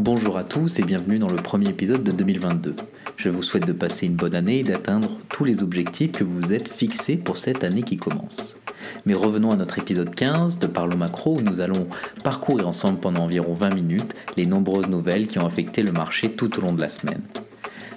Bonjour 0.00 0.38
à 0.38 0.44
tous 0.44 0.78
et 0.78 0.82
bienvenue 0.82 1.18
dans 1.18 1.28
le 1.28 1.36
premier 1.36 1.68
épisode 1.68 2.02
de 2.02 2.10
2022. 2.10 2.74
Je 3.18 3.28
vous 3.28 3.42
souhaite 3.42 3.66
de 3.66 3.74
passer 3.74 4.06
une 4.06 4.14
bonne 4.14 4.34
année 4.34 4.60
et 4.60 4.62
d'atteindre 4.62 5.18
tous 5.28 5.44
les 5.44 5.62
objectifs 5.62 6.12
que 6.12 6.24
vous 6.24 6.40
vous 6.40 6.54
êtes 6.54 6.70
fixés 6.70 7.18
pour 7.18 7.36
cette 7.36 7.64
année 7.64 7.82
qui 7.82 7.98
commence. 7.98 8.56
Mais 9.04 9.12
revenons 9.12 9.50
à 9.50 9.56
notre 9.56 9.78
épisode 9.78 10.14
15 10.14 10.58
de 10.58 10.66
Parlons 10.66 10.96
Macro 10.96 11.36
où 11.36 11.42
nous 11.42 11.60
allons 11.60 11.86
parcourir 12.24 12.66
ensemble 12.66 12.98
pendant 12.98 13.24
environ 13.24 13.52
20 13.52 13.74
minutes 13.74 14.14
les 14.38 14.46
nombreuses 14.46 14.88
nouvelles 14.88 15.26
qui 15.26 15.38
ont 15.38 15.44
affecté 15.44 15.82
le 15.82 15.92
marché 15.92 16.32
tout 16.32 16.58
au 16.58 16.62
long 16.62 16.72
de 16.72 16.80
la 16.80 16.88
semaine. 16.88 17.20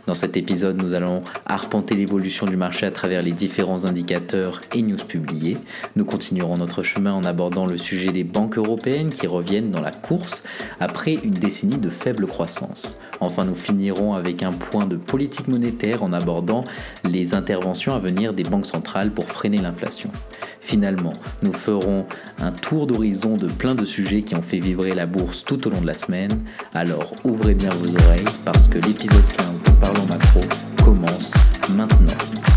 Dans 0.05 0.13
cet 0.13 0.35
épisode, 0.35 0.83
nous 0.83 0.95
allons 0.95 1.23
arpenter 1.45 1.95
l'évolution 1.95 2.45
du 2.45 2.57
marché 2.57 2.85
à 2.85 2.91
travers 2.91 3.21
les 3.21 3.31
différents 3.31 3.85
indicateurs 3.85 4.59
et 4.75 4.81
news 4.81 4.97
publiés. 4.97 5.57
Nous 5.95 6.03
continuerons 6.03 6.57
notre 6.57 6.83
chemin 6.83 7.13
en 7.13 7.23
abordant 7.23 7.65
le 7.65 7.77
sujet 7.77 8.11
des 8.11 8.25
banques 8.25 8.57
européennes 8.57 9.09
qui 9.09 9.27
reviennent 9.27 9.71
dans 9.71 9.81
la 9.81 9.91
course 9.91 10.43
après 10.81 11.13
une 11.23 11.31
décennie 11.31 11.77
de 11.77 11.89
faible 11.89 12.27
croissance. 12.27 12.97
Enfin, 13.21 13.45
nous 13.45 13.55
finirons 13.55 14.13
avec 14.13 14.43
un 14.43 14.51
point 14.51 14.85
de 14.85 14.97
politique 14.97 15.47
monétaire 15.47 16.03
en 16.03 16.11
abordant 16.11 16.65
les 17.09 17.33
interventions 17.33 17.95
à 17.95 17.99
venir 17.99 18.33
des 18.33 18.43
banques 18.43 18.65
centrales 18.65 19.11
pour 19.11 19.29
freiner 19.29 19.59
l'inflation. 19.59 20.11
Finalement, 20.59 21.13
nous 21.43 21.53
ferons 21.53 22.05
un 22.39 22.51
tour 22.51 22.87
d'horizon 22.87 23.35
de 23.35 23.47
plein 23.47 23.75
de 23.75 23.85
sujets 23.85 24.21
qui 24.21 24.35
ont 24.35 24.41
fait 24.41 24.59
vibrer 24.59 24.95
la 24.95 25.05
bourse 25.05 25.43
tout 25.43 25.67
au 25.67 25.69
long 25.69 25.81
de 25.81 25.87
la 25.87 25.93
semaine. 25.93 26.41
Alors 26.73 27.13
ouvrez 27.23 27.53
bien 27.53 27.69
vos 27.69 27.93
oreilles 28.05 28.23
parce 28.45 28.67
que 28.69 28.79
l'épisode 28.79 29.27
15 29.37 29.53
de 29.53 29.71
Parlons 29.81 29.92
Macro 30.09 30.41
commence 30.83 31.33
maintenant. 31.75 32.52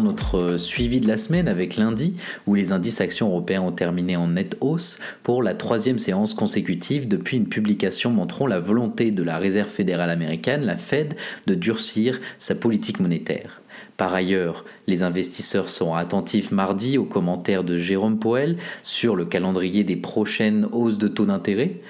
Notre 0.00 0.56
suivi 0.56 1.00
de 1.00 1.06
la 1.06 1.18
semaine 1.18 1.48
avec 1.48 1.76
lundi, 1.76 2.16
où 2.46 2.54
les 2.54 2.72
indices 2.72 3.02
actions 3.02 3.28
européens 3.28 3.60
ont 3.60 3.72
terminé 3.72 4.16
en 4.16 4.28
nette 4.28 4.56
hausse 4.60 4.98
pour 5.22 5.42
la 5.42 5.54
troisième 5.54 5.98
séance 5.98 6.32
consécutive 6.32 7.08
depuis 7.08 7.36
une 7.36 7.48
publication 7.48 8.10
montrant 8.10 8.46
la 8.46 8.58
volonté 8.58 9.10
de 9.10 9.22
la 9.22 9.36
Réserve 9.36 9.68
fédérale 9.68 10.10
américaine, 10.10 10.64
la 10.64 10.78
Fed, 10.78 11.14
de 11.46 11.54
durcir 11.54 12.20
sa 12.38 12.54
politique 12.54 13.00
monétaire. 13.00 13.60
Par 13.98 14.14
ailleurs, 14.14 14.64
les 14.86 15.02
investisseurs 15.02 15.68
seront 15.68 15.94
attentifs 15.94 16.52
mardi 16.52 16.96
aux 16.96 17.04
commentaires 17.04 17.62
de 17.62 17.76
Jérôme 17.76 18.18
Powell 18.18 18.56
sur 18.82 19.14
le 19.14 19.26
calendrier 19.26 19.84
des 19.84 19.96
prochaines 19.96 20.66
hausses 20.72 20.98
de 20.98 21.08
taux 21.08 21.26
d'intérêt 21.26 21.80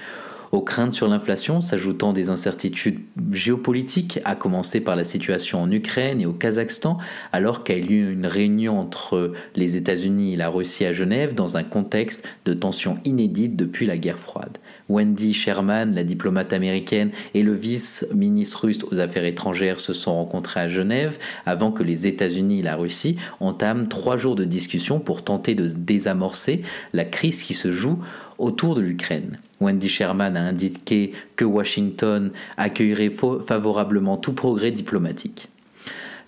aux 0.52 0.60
craintes 0.60 0.92
sur 0.92 1.08
l'inflation 1.08 1.62
s'ajoutant 1.62 2.12
des 2.12 2.28
incertitudes 2.28 3.00
géopolitiques, 3.32 4.20
à 4.24 4.36
commencer 4.36 4.82
par 4.82 4.96
la 4.96 5.04
situation 5.04 5.62
en 5.62 5.70
Ukraine 5.70 6.20
et 6.20 6.26
au 6.26 6.34
Kazakhstan, 6.34 6.98
alors 7.32 7.64
qu'a 7.64 7.78
eu 7.78 8.12
une 8.12 8.26
réunion 8.26 8.78
entre 8.78 9.32
les 9.56 9.76
États-Unis 9.76 10.34
et 10.34 10.36
la 10.36 10.50
Russie 10.50 10.84
à 10.84 10.92
Genève 10.92 11.34
dans 11.34 11.56
un 11.56 11.62
contexte 11.62 12.28
de 12.44 12.52
tensions 12.52 12.98
inédites 13.06 13.56
depuis 13.56 13.86
la 13.86 13.96
guerre 13.96 14.18
froide. 14.18 14.58
Wendy 14.90 15.32
Sherman, 15.32 15.94
la 15.94 16.04
diplomate 16.04 16.52
américaine, 16.52 17.12
et 17.32 17.42
le 17.42 17.54
vice-ministre 17.54 18.66
russe 18.66 18.84
aux 18.90 19.00
affaires 19.00 19.24
étrangères 19.24 19.80
se 19.80 19.94
sont 19.94 20.14
rencontrés 20.14 20.60
à 20.60 20.68
Genève 20.68 21.18
avant 21.46 21.72
que 21.72 21.82
les 21.82 22.06
États-Unis 22.06 22.58
et 22.58 22.62
la 22.62 22.76
Russie 22.76 23.16
entament 23.40 23.86
trois 23.88 24.18
jours 24.18 24.36
de 24.36 24.44
discussion 24.44 25.00
pour 25.00 25.24
tenter 25.24 25.54
de 25.54 25.66
désamorcer 25.66 26.60
la 26.92 27.06
crise 27.06 27.42
qui 27.42 27.54
se 27.54 27.72
joue 27.72 27.98
autour 28.38 28.74
de 28.74 28.80
l'Ukraine. 28.80 29.38
Wendy 29.60 29.88
Sherman 29.88 30.36
a 30.36 30.42
indiqué 30.42 31.12
que 31.36 31.44
Washington 31.44 32.32
accueillerait 32.56 33.10
favorablement 33.10 34.16
tout 34.16 34.32
progrès 34.32 34.70
diplomatique. 34.70 35.48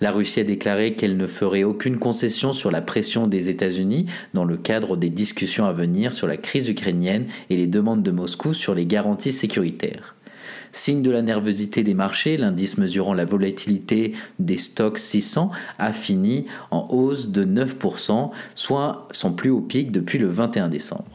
La 0.01 0.11
Russie 0.11 0.41
a 0.41 0.43
déclaré 0.43 0.93
qu'elle 0.93 1.15
ne 1.15 1.27
ferait 1.27 1.63
aucune 1.63 1.99
concession 1.99 2.51
sur 2.51 2.69
la 2.69 2.81
pression 2.81 3.27
des 3.27 3.49
États-Unis 3.49 4.07
dans 4.33 4.43
le 4.43 4.57
cadre 4.57 4.97
des 4.97 5.09
discussions 5.09 5.65
à 5.65 5.71
venir 5.71 6.11
sur 6.11 6.27
la 6.27 6.37
crise 6.37 6.67
ukrainienne 6.67 7.27
et 7.49 7.55
les 7.55 7.67
demandes 7.67 8.03
de 8.03 8.11
Moscou 8.11 8.53
sur 8.53 8.75
les 8.75 8.85
garanties 8.85 9.31
sécuritaires. 9.31 10.15
Signe 10.73 11.01
de 11.01 11.11
la 11.11 11.21
nervosité 11.21 11.83
des 11.83 11.93
marchés, 11.93 12.35
l'indice 12.35 12.77
mesurant 12.77 13.13
la 13.13 13.23
volatilité 13.23 14.11
des 14.39 14.57
stocks 14.57 14.99
600 14.99 15.51
a 15.79 15.93
fini 15.93 16.47
en 16.69 16.87
hausse 16.89 17.29
de 17.29 17.45
9%, 17.45 18.31
soit 18.55 19.07
son 19.11 19.31
plus 19.31 19.51
haut 19.51 19.61
pic 19.61 19.93
depuis 19.93 20.19
le 20.19 20.27
21 20.27 20.67
décembre. 20.67 21.14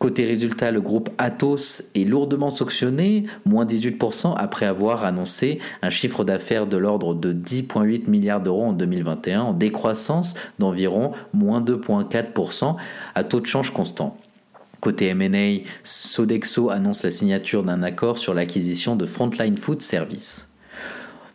Côté 0.00 0.24
résultat, 0.24 0.70
le 0.70 0.80
groupe 0.80 1.10
Atos 1.18 1.90
est 1.94 2.04
lourdement 2.04 2.48
sanctionné, 2.48 3.26
moins 3.44 3.66
18% 3.66 4.34
après 4.34 4.64
avoir 4.64 5.04
annoncé 5.04 5.58
un 5.82 5.90
chiffre 5.90 6.24
d'affaires 6.24 6.66
de 6.66 6.78
l'ordre 6.78 7.12
de 7.12 7.34
10,8 7.34 8.08
milliards 8.08 8.40
d'euros 8.40 8.64
en 8.64 8.72
2021, 8.72 9.42
en 9.42 9.52
décroissance 9.52 10.36
d'environ 10.58 11.12
moins 11.34 11.60
2,4% 11.60 12.76
à 13.14 13.24
taux 13.24 13.40
de 13.40 13.46
change 13.46 13.74
constant. 13.74 14.16
Côté 14.80 15.08
M&A, 15.08 15.68
Sodexo 15.84 16.70
annonce 16.70 17.02
la 17.02 17.10
signature 17.10 17.62
d'un 17.62 17.82
accord 17.82 18.16
sur 18.16 18.32
l'acquisition 18.32 18.96
de 18.96 19.04
Frontline 19.04 19.58
Food 19.58 19.82
Service. 19.82 20.49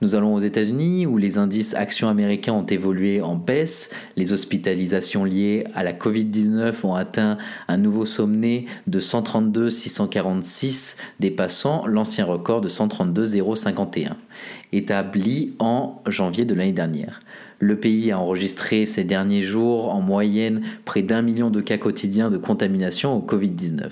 Nous 0.01 0.16
allons 0.16 0.33
aux 0.33 0.39
États-Unis 0.39 1.06
où 1.06 1.17
les 1.17 1.38
indices 1.38 1.73
actions 1.73 2.09
américains 2.09 2.53
ont 2.53 2.66
évolué 2.66 3.22
en 3.22 3.35
baisse. 3.35 3.91
Les 4.17 4.33
hospitalisations 4.33 5.23
liées 5.23 5.66
à 5.73 5.83
la 5.83 5.94
Covid-19 5.94 6.85
ont 6.85 6.95
atteint 6.95 7.38
un 7.67 7.78
nouveau 7.78 8.06
sommet 8.06 8.66
de 8.88 9.00
132 9.00 9.69
646, 9.69 10.97
dépassant 11.19 11.88
l'ancien 11.88 12.25
record 12.25 12.61
de 12.61 12.67
132 12.67 13.56
051, 13.56 14.17
établi 14.73 15.53
en 15.59 16.01
janvier 16.07 16.45
de 16.45 16.53
l'année 16.53 16.72
dernière. 16.72 17.19
Le 17.59 17.79
pays 17.79 18.12
a 18.12 18.19
enregistré 18.19 18.85
ces 18.85 19.06
derniers 19.06 19.41
jours 19.41 19.94
en 19.94 20.01
moyenne 20.01 20.63
près 20.83 21.01
d'un 21.01 21.22
million 21.22 21.50
de 21.50 21.62
cas 21.62 21.77
quotidiens 21.77 22.29
de 22.29 22.38
contamination 22.38 23.13
au 23.13 23.22
Covid-19. 23.22 23.91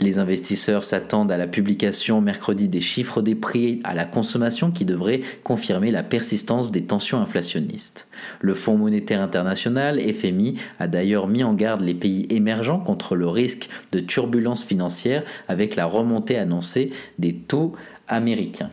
Les 0.00 0.18
investisseurs 0.18 0.84
s'attendent 0.84 1.32
à 1.32 1.36
la 1.36 1.46
publication 1.46 2.20
mercredi 2.20 2.68
des 2.68 2.80
chiffres 2.80 3.22
des 3.22 3.34
prix 3.34 3.80
à 3.84 3.94
la 3.94 4.04
consommation 4.04 4.70
qui 4.70 4.84
devraient 4.84 5.22
confirmer 5.44 5.90
la 5.90 6.02
persistance 6.02 6.70
des 6.70 6.82
tensions 6.82 7.20
inflationnistes. 7.20 8.08
Le 8.40 8.54
Fonds 8.54 8.76
monétaire 8.76 9.20
international, 9.20 10.00
FMI, 10.00 10.56
a 10.78 10.86
d'ailleurs 10.86 11.28
mis 11.28 11.44
en 11.44 11.54
garde 11.54 11.80
les 11.80 11.94
pays 11.94 12.26
émergents 12.30 12.80
contre 12.80 13.16
le 13.16 13.28
risque 13.28 13.68
de 13.92 14.00
turbulence 14.00 14.64
financière 14.64 15.22
avec 15.48 15.76
la 15.76 15.86
remontée 15.86 16.38
annoncée 16.38 16.90
des 17.18 17.34
taux 17.34 17.74
américains. 18.06 18.70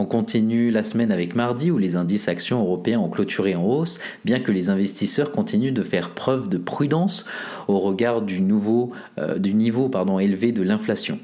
On 0.00 0.04
continue 0.04 0.70
la 0.70 0.84
semaine 0.84 1.10
avec 1.10 1.34
mardi 1.34 1.72
où 1.72 1.78
les 1.78 1.96
indices 1.96 2.28
actions 2.28 2.60
européens 2.60 3.00
ont 3.00 3.08
clôturé 3.08 3.56
en 3.56 3.64
hausse, 3.64 3.98
bien 4.24 4.38
que 4.38 4.52
les 4.52 4.70
investisseurs 4.70 5.32
continuent 5.32 5.72
de 5.72 5.82
faire 5.82 6.10
preuve 6.10 6.48
de 6.48 6.56
prudence 6.56 7.24
au 7.66 7.80
regard 7.80 8.22
du, 8.22 8.40
nouveau, 8.40 8.92
euh, 9.18 9.38
du 9.38 9.54
niveau 9.54 9.90
élevé 10.20 10.52
de 10.52 10.62
l'inflation. 10.62 11.18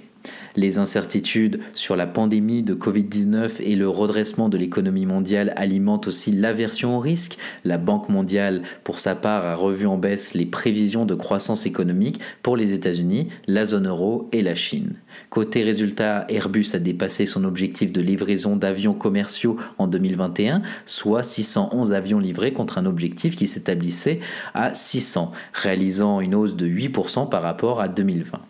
Les 0.56 0.78
incertitudes 0.78 1.60
sur 1.74 1.96
la 1.96 2.06
pandémie 2.06 2.62
de 2.62 2.74
Covid-19 2.74 3.60
et 3.60 3.74
le 3.74 3.88
redressement 3.88 4.48
de 4.48 4.56
l'économie 4.56 5.04
mondiale 5.04 5.52
alimentent 5.56 6.06
aussi 6.06 6.30
l'aversion 6.30 6.96
au 6.96 7.00
risque. 7.00 7.38
La 7.64 7.76
Banque 7.76 8.08
mondiale, 8.08 8.62
pour 8.84 9.00
sa 9.00 9.16
part, 9.16 9.44
a 9.44 9.56
revu 9.56 9.86
en 9.86 9.98
baisse 9.98 10.34
les 10.34 10.46
prévisions 10.46 11.06
de 11.06 11.16
croissance 11.16 11.66
économique 11.66 12.20
pour 12.42 12.56
les 12.56 12.72
États-Unis, 12.72 13.30
la 13.48 13.66
zone 13.66 13.88
euro 13.88 14.28
et 14.30 14.42
la 14.42 14.54
Chine. 14.54 14.94
Côté 15.28 15.64
résultat, 15.64 16.24
Airbus 16.28 16.68
a 16.74 16.78
dépassé 16.78 17.26
son 17.26 17.42
objectif 17.42 17.90
de 17.90 18.00
livraison 18.00 18.54
d'avions 18.54 18.94
commerciaux 18.94 19.56
en 19.78 19.88
2021, 19.88 20.62
soit 20.86 21.24
611 21.24 21.92
avions 21.92 22.20
livrés 22.20 22.52
contre 22.52 22.78
un 22.78 22.86
objectif 22.86 23.34
qui 23.34 23.48
s'établissait 23.48 24.20
à 24.54 24.72
600, 24.72 25.32
réalisant 25.52 26.20
une 26.20 26.36
hausse 26.36 26.54
de 26.54 26.68
8% 26.68 27.28
par 27.28 27.42
rapport 27.42 27.80
à 27.80 27.88
2020. 27.88 28.40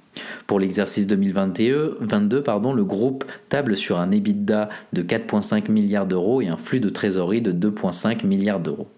Pour 0.46 0.60
l'exercice 0.60 1.06
2022, 1.06 2.42
pardon, 2.42 2.72
le 2.72 2.84
groupe 2.84 3.24
table 3.48 3.76
sur 3.76 3.98
un 3.98 4.10
EBITDA 4.10 4.68
de 4.92 5.02
4,5 5.02 5.70
milliards 5.70 6.06
d'euros 6.06 6.40
et 6.40 6.48
un 6.48 6.56
flux 6.56 6.80
de 6.80 6.88
trésorerie 6.88 7.42
de 7.42 7.52
2,5 7.52 8.26
milliards 8.26 8.60
d'euros. 8.60 8.88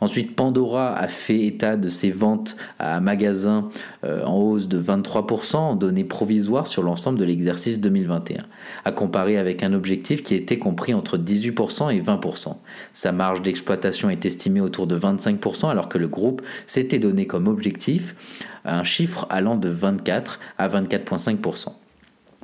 Ensuite, 0.00 0.34
Pandora 0.34 0.96
a 0.96 1.08
fait 1.08 1.44
état 1.44 1.76
de 1.76 1.88
ses 1.88 2.10
ventes 2.10 2.56
à 2.78 3.00
magasins 3.00 3.68
euh, 4.04 4.24
en 4.24 4.38
hausse 4.38 4.66
de 4.66 4.80
23% 4.80 5.56
en 5.56 5.74
données 5.76 6.04
provisoires 6.04 6.66
sur 6.66 6.82
l'ensemble 6.82 7.18
de 7.18 7.24
l'exercice 7.24 7.80
2021, 7.80 8.44
à 8.84 8.92
comparer 8.92 9.36
avec 9.36 9.62
un 9.62 9.74
objectif 9.74 10.22
qui 10.22 10.34
était 10.34 10.58
compris 10.58 10.94
entre 10.94 11.18
18% 11.18 11.94
et 11.94 12.00
20%. 12.00 12.56
Sa 12.92 13.12
marge 13.12 13.42
d'exploitation 13.42 14.08
est 14.08 14.24
estimée 14.24 14.60
autour 14.60 14.86
de 14.86 14.98
25% 14.98 15.68
alors 15.68 15.88
que 15.88 15.98
le 15.98 16.08
groupe 16.08 16.42
s'était 16.66 16.98
donné 16.98 17.26
comme 17.26 17.46
objectif 17.46 18.16
un 18.64 18.84
chiffre 18.84 19.26
allant 19.30 19.56
de 19.56 19.68
24 19.68 20.40
à 20.58 20.68
24,5%. 20.68 21.72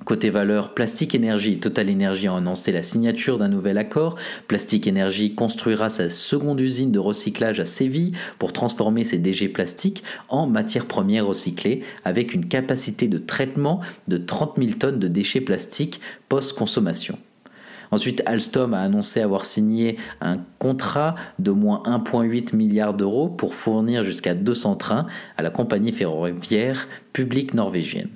Côté 0.07 0.31
valeur, 0.31 0.73
Plastic 0.73 1.17
Energy 1.17 1.55
et 1.55 1.59
Total 1.59 1.91
Energy 1.91 2.29
ont 2.29 2.37
annoncé 2.37 2.71
la 2.71 2.83
signature 2.83 3.39
d'un 3.39 3.49
nouvel 3.49 3.77
accord. 3.77 4.15
Plastic 4.47 4.87
Energy 4.87 5.35
construira 5.35 5.89
sa 5.89 6.09
seconde 6.09 6.61
usine 6.61 6.93
de 6.93 7.01
recyclage 7.01 7.59
à 7.59 7.67
Séville 7.67 8.13
pour 8.39 8.53
transformer 8.53 9.03
ses 9.03 9.19
déchets 9.19 9.49
plastiques 9.49 10.05
en 10.29 10.47
matières 10.47 10.87
premières 10.87 11.27
recyclées 11.27 11.83
avec 12.05 12.35
une 12.35 12.47
capacité 12.47 13.09
de 13.09 13.19
traitement 13.19 13.81
de 14.07 14.17
30 14.17 14.59
000 14.59 14.79
tonnes 14.79 15.01
de 15.01 15.09
déchets 15.09 15.41
plastiques 15.41 16.01
post-consommation. 16.29 17.19
Ensuite, 17.91 18.23
Alstom 18.27 18.75
a 18.75 18.83
annoncé 18.83 19.21
avoir 19.21 19.45
signé 19.45 19.97
un 20.21 20.39
contrat 20.61 21.17
de 21.41 21.51
moins 21.51 21.83
1,8 21.85 22.55
milliard 22.55 22.95
d'euros 22.95 23.29
pour 23.29 23.57
fournir 23.57 24.05
jusqu'à 24.05 24.35
200 24.35 24.77
trains 24.77 25.09
à 25.37 25.43
la 25.43 25.51
compagnie 25.51 25.91
ferroviaire 25.91 26.87
publique 27.13 27.55
norvégienne. 27.55 28.11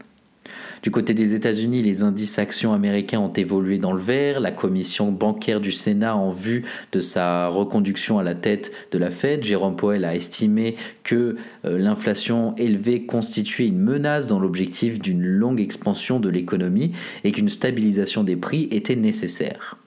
Du 0.83 0.91
côté 0.91 1.13
des 1.13 1.35
États-Unis, 1.35 1.83
les 1.83 2.03
indices 2.03 2.39
actions 2.39 2.73
américains 2.73 3.21
ont 3.21 3.33
évolué 3.33 3.77
dans 3.77 3.93
le 3.93 4.01
vert. 4.01 4.41
La 4.41 4.51
commission 4.51 5.13
bancaire 5.13 5.61
du 5.61 5.73
Sénat, 5.73 6.17
en 6.17 6.31
vue 6.31 6.65
de 6.93 7.01
sa 7.01 7.49
reconduction 7.49 8.19
à 8.19 8.23
la 8.23 8.35
tête 8.35 8.73
de 8.91 8.97
la 8.97 9.11
Fed, 9.11 9.45
Jérôme 9.45 9.77
Powell 9.77 10.07
a 10.07 10.15
estimé 10.15 10.77
que 11.03 11.37
euh, 11.67 11.79
l'inflation 11.79 12.55
élevée 12.57 13.05
constituait 13.05 13.67
une 13.67 13.81
menace 13.81 14.27
dans 14.27 14.39
l'objectif 14.39 14.99
d'une 14.99 15.23
longue 15.23 15.61
expansion 15.61 16.19
de 16.19 16.31
l'économie 16.31 16.93
et 17.25 17.33
qu'une 17.33 17.51
stabilisation 17.51 18.25
des 18.25 18.37
prix 18.37 18.67
était 18.71 18.97
nécessaire. 18.97 19.80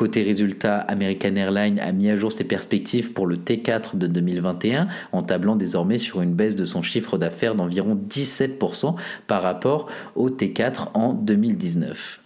Côté 0.00 0.22
résultat, 0.22 0.78
American 0.78 1.36
Airlines 1.36 1.78
a 1.78 1.92
mis 1.92 2.08
à 2.08 2.16
jour 2.16 2.32
ses 2.32 2.44
perspectives 2.44 3.12
pour 3.12 3.26
le 3.26 3.36
T4 3.36 3.98
de 3.98 4.06
2021 4.06 4.88
en 5.12 5.22
tablant 5.22 5.56
désormais 5.56 5.98
sur 5.98 6.22
une 6.22 6.32
baisse 6.32 6.56
de 6.56 6.64
son 6.64 6.80
chiffre 6.80 7.18
d'affaires 7.18 7.54
d'environ 7.54 8.00
17% 8.08 8.94
par 9.26 9.42
rapport 9.42 9.90
au 10.16 10.30
T4 10.30 10.92
en 10.94 11.12
2019. 11.12 12.18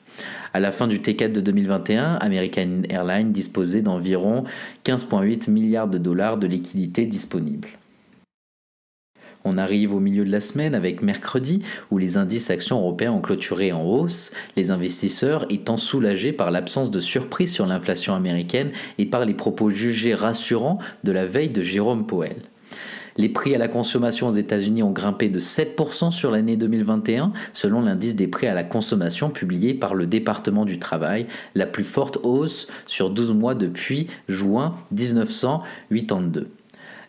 À 0.52 0.60
la 0.60 0.70
fin 0.70 0.86
du 0.86 1.00
T4 1.00 1.32
de 1.32 1.40
2021, 1.40 2.14
American 2.14 2.82
Airlines 2.88 3.32
disposait 3.32 3.82
d'environ 3.82 4.44
15,8 4.84 5.50
milliards 5.50 5.88
de 5.88 5.98
dollars 5.98 6.36
de 6.36 6.46
liquidités 6.46 7.06
disponibles. 7.06 7.70
On 9.46 9.58
arrive 9.58 9.94
au 9.94 10.00
milieu 10.00 10.24
de 10.24 10.30
la 10.30 10.40
semaine 10.40 10.74
avec 10.74 11.02
mercredi 11.02 11.62
où 11.90 11.98
les 11.98 12.16
indices 12.16 12.48
actions 12.48 12.78
européens 12.78 13.12
ont 13.12 13.20
clôturé 13.20 13.72
en 13.72 13.84
hausse, 13.84 14.32
les 14.56 14.70
investisseurs 14.70 15.44
étant 15.50 15.76
soulagés 15.76 16.32
par 16.32 16.50
l'absence 16.50 16.90
de 16.90 16.98
surprise 16.98 17.52
sur 17.52 17.66
l'inflation 17.66 18.14
américaine 18.14 18.70
et 18.96 19.04
par 19.04 19.26
les 19.26 19.34
propos 19.34 19.68
jugés 19.68 20.14
rassurants 20.14 20.78
de 21.04 21.12
la 21.12 21.26
veille 21.26 21.50
de 21.50 21.62
Jérôme 21.62 22.06
Powell. 22.06 22.36
Les 23.18 23.28
prix 23.28 23.54
à 23.54 23.58
la 23.58 23.68
consommation 23.68 24.28
aux 24.28 24.34
États-Unis 24.34 24.82
ont 24.82 24.92
grimpé 24.92 25.28
de 25.28 25.38
7% 25.38 26.10
sur 26.10 26.30
l'année 26.30 26.56
2021, 26.56 27.32
selon 27.52 27.82
l'indice 27.82 28.16
des 28.16 28.26
prix 28.26 28.46
à 28.46 28.54
la 28.54 28.64
consommation 28.64 29.28
publié 29.28 29.74
par 29.74 29.94
le 29.94 30.06
département 30.06 30.64
du 30.64 30.78
travail, 30.78 31.26
la 31.54 31.66
plus 31.66 31.84
forte 31.84 32.18
hausse 32.22 32.66
sur 32.86 33.10
12 33.10 33.34
mois 33.34 33.54
depuis 33.54 34.06
juin 34.26 34.74
1982 34.90 36.48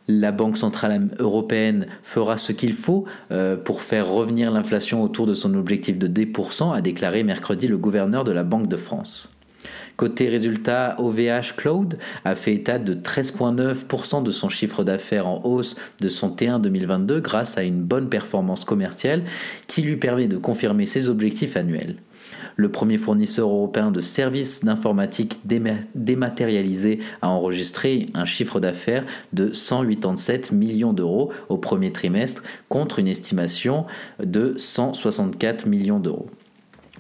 la 0.07 0.31
Banque 0.31 0.57
centrale 0.57 1.09
européenne 1.19 1.87
fera 2.03 2.37
ce 2.37 2.51
qu'il 2.51 2.73
faut 2.73 3.05
euh, 3.31 3.55
pour 3.55 3.81
faire 3.81 4.07
revenir 4.07 4.51
l'inflation 4.51 5.03
autour 5.03 5.25
de 5.25 5.33
son 5.33 5.53
objectif 5.55 5.97
de 5.97 6.07
2%, 6.07 6.73
a 6.73 6.81
déclaré 6.81 7.23
mercredi 7.23 7.67
le 7.67 7.77
gouverneur 7.77 8.23
de 8.23 8.31
la 8.31 8.43
Banque 8.43 8.67
de 8.67 8.77
France. 8.77 9.34
Côté 9.97 10.27
résultat, 10.29 10.95
OVH 10.99 11.55
Cloud 11.55 11.97
a 12.25 12.35
fait 12.35 12.53
état 12.53 12.79
de 12.79 12.93
13,9% 12.93 14.23
de 14.23 14.31
son 14.31 14.49
chiffre 14.49 14.83
d'affaires 14.83 15.27
en 15.27 15.41
hausse 15.45 15.75
de 16.01 16.09
son 16.09 16.29
T1 16.29 16.61
2022 16.61 17.19
grâce 17.19 17.57
à 17.57 17.63
une 17.63 17.81
bonne 17.81 18.09
performance 18.09 18.65
commerciale 18.65 19.23
qui 19.67 19.81
lui 19.81 19.97
permet 19.97 20.27
de 20.27 20.37
confirmer 20.37 20.85
ses 20.85 21.07
objectifs 21.09 21.55
annuels 21.55 21.95
le 22.55 22.69
premier 22.69 22.97
fournisseur 22.97 23.49
européen 23.49 23.91
de 23.91 24.01
services 24.01 24.63
d'informatique 24.63 25.39
dématérialisés 25.95 26.99
a 27.21 27.29
enregistré 27.29 28.07
un 28.13 28.25
chiffre 28.25 28.59
d'affaires 28.59 29.03
de 29.33 29.51
187 29.51 30.51
millions 30.51 30.93
d'euros 30.93 31.31
au 31.49 31.57
premier 31.57 31.91
trimestre 31.91 32.43
contre 32.69 32.99
une 32.99 33.07
estimation 33.07 33.85
de 34.23 34.53
164 34.57 35.65
millions 35.67 35.99
d'euros. 35.99 36.29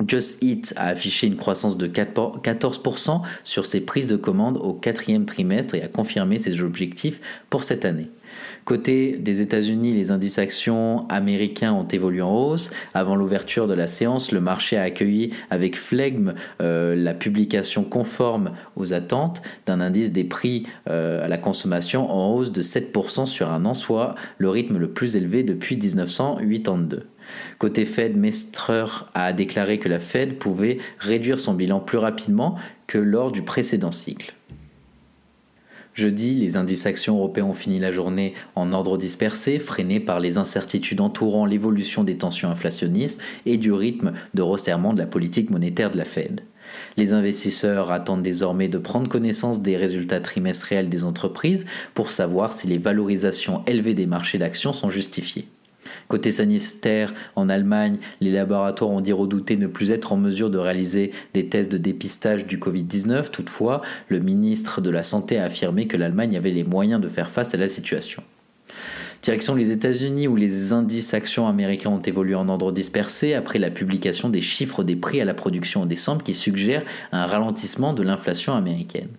Just 0.07 0.43
Eat 0.43 0.73
a 0.75 0.87
affiché 0.87 1.27
une 1.27 1.37
croissance 1.37 1.77
de 1.77 1.87
14% 1.87 3.21
sur 3.43 3.65
ses 3.65 3.81
prises 3.81 4.07
de 4.07 4.17
commandes 4.17 4.57
au 4.57 4.73
quatrième 4.73 5.25
trimestre 5.25 5.75
et 5.75 5.81
a 5.81 5.87
confirmé 5.87 6.37
ses 6.37 6.61
objectifs 6.61 7.21
pour 7.49 7.63
cette 7.63 7.85
année. 7.85 8.09
Côté 8.65 9.17
des 9.19 9.43
États-Unis, 9.43 9.93
les 9.93 10.09
indices 10.09 10.39
actions 10.39 11.07
américains 11.07 11.71
ont 11.71 11.87
évolué 11.87 12.23
en 12.23 12.35
hausse. 12.35 12.71
Avant 12.95 13.15
l'ouverture 13.15 13.67
de 13.67 13.75
la 13.75 13.85
séance, 13.85 14.31
le 14.31 14.41
marché 14.41 14.75
a 14.75 14.81
accueilli 14.81 15.29
avec 15.51 15.77
flegme 15.77 16.33
euh, 16.63 16.95
la 16.95 17.13
publication 17.13 17.83
conforme 17.83 18.53
aux 18.75 18.91
attentes 18.91 19.43
d'un 19.67 19.81
indice 19.81 20.11
des 20.11 20.23
prix 20.23 20.65
euh, 20.89 21.23
à 21.23 21.27
la 21.27 21.37
consommation 21.37 22.11
en 22.11 22.33
hausse 22.33 22.51
de 22.51 22.63
7% 22.63 23.27
sur 23.27 23.51
un 23.51 23.65
an, 23.65 23.75
soit 23.75 24.15
le 24.39 24.49
rythme 24.49 24.79
le 24.79 24.89
plus 24.89 25.15
élevé 25.15 25.43
depuis 25.43 25.77
1982. 25.77 27.05
Côté 27.59 27.85
Fed, 27.85 28.17
Mestrer 28.17 28.87
a 29.13 29.31
déclaré 29.31 29.77
que 29.77 29.89
la 29.89 29.99
Fed 29.99 30.39
pouvait 30.39 30.79
réduire 30.97 31.37
son 31.37 31.53
bilan 31.53 31.81
plus 31.81 31.99
rapidement 31.99 32.55
que 32.87 32.97
lors 32.97 33.31
du 33.31 33.43
précédent 33.43 33.91
cycle. 33.91 34.33
Jeudi, 35.95 36.35
les 36.35 36.57
indices 36.57 36.85
actions 36.87 37.15
européens 37.15 37.45
ont 37.45 37.53
fini 37.53 37.79
la 37.79 37.93
journée 37.93 38.33
en 38.55 38.73
ordre 38.73 38.97
dispersé, 38.97 39.59
freinés 39.59 40.01
par 40.01 40.19
les 40.19 40.37
incertitudes 40.37 40.99
entourant 40.99 41.45
l'évolution 41.45 42.03
des 42.03 42.17
tensions 42.17 42.49
inflationnistes 42.49 43.21
et 43.45 43.55
du 43.55 43.71
rythme 43.71 44.11
de 44.33 44.41
resserrement 44.41 44.93
de 44.93 44.99
la 44.99 45.07
politique 45.07 45.49
monétaire 45.49 45.91
de 45.91 45.97
la 45.97 46.03
Fed. 46.03 46.41
Les 46.97 47.13
investisseurs 47.13 47.91
attendent 47.91 48.23
désormais 48.23 48.67
de 48.67 48.77
prendre 48.77 49.07
connaissance 49.07 49.61
des 49.61 49.77
résultats 49.77 50.19
trimestriels 50.19 50.89
des 50.89 51.05
entreprises 51.05 51.65
pour 51.93 52.09
savoir 52.09 52.51
si 52.51 52.67
les 52.67 52.77
valorisations 52.77 53.63
élevées 53.65 53.93
des 53.93 54.05
marchés 54.05 54.37
d'actions 54.37 54.73
sont 54.73 54.89
justifiées. 54.89 55.47
Côté 56.07 56.31
sanitaire, 56.31 57.13
en 57.35 57.49
Allemagne, 57.49 57.97
les 58.21 58.31
laboratoires 58.31 58.91
ont 58.91 59.01
dit 59.01 59.13
redouter 59.13 59.57
ne 59.57 59.67
plus 59.67 59.91
être 59.91 60.13
en 60.13 60.17
mesure 60.17 60.49
de 60.49 60.57
réaliser 60.57 61.11
des 61.33 61.47
tests 61.47 61.71
de 61.71 61.77
dépistage 61.77 62.45
du 62.45 62.57
Covid-19. 62.57 63.29
Toutefois, 63.31 63.81
le 64.09 64.19
ministre 64.19 64.81
de 64.81 64.89
la 64.89 65.03
Santé 65.03 65.37
a 65.37 65.45
affirmé 65.45 65.87
que 65.87 65.97
l'Allemagne 65.97 66.37
avait 66.37 66.51
les 66.51 66.63
moyens 66.63 67.01
de 67.01 67.07
faire 67.07 67.29
face 67.29 67.53
à 67.53 67.57
la 67.57 67.67
situation. 67.67 68.23
Direction 69.21 69.55
les 69.55 69.71
États-Unis 69.71 70.27
où 70.27 70.35
les 70.35 70.71
indices 70.71 71.15
actions 71.15 71.47
américains 71.47 71.89
ont 71.89 71.99
évolué 71.99 72.35
en 72.35 72.47
ordre 72.47 72.71
dispersé 72.71 73.33
après 73.33 73.57
la 73.57 73.71
publication 73.71 74.29
des 74.29 74.41
chiffres 74.41 74.83
des 74.83 74.95
prix 74.95 75.19
à 75.19 75.25
la 75.25 75.33
production 75.33 75.81
en 75.81 75.85
décembre 75.87 76.21
qui 76.21 76.35
suggèrent 76.35 76.83
un 77.11 77.25
ralentissement 77.25 77.93
de 77.93 78.03
l'inflation 78.03 78.53
américaine. 78.53 79.09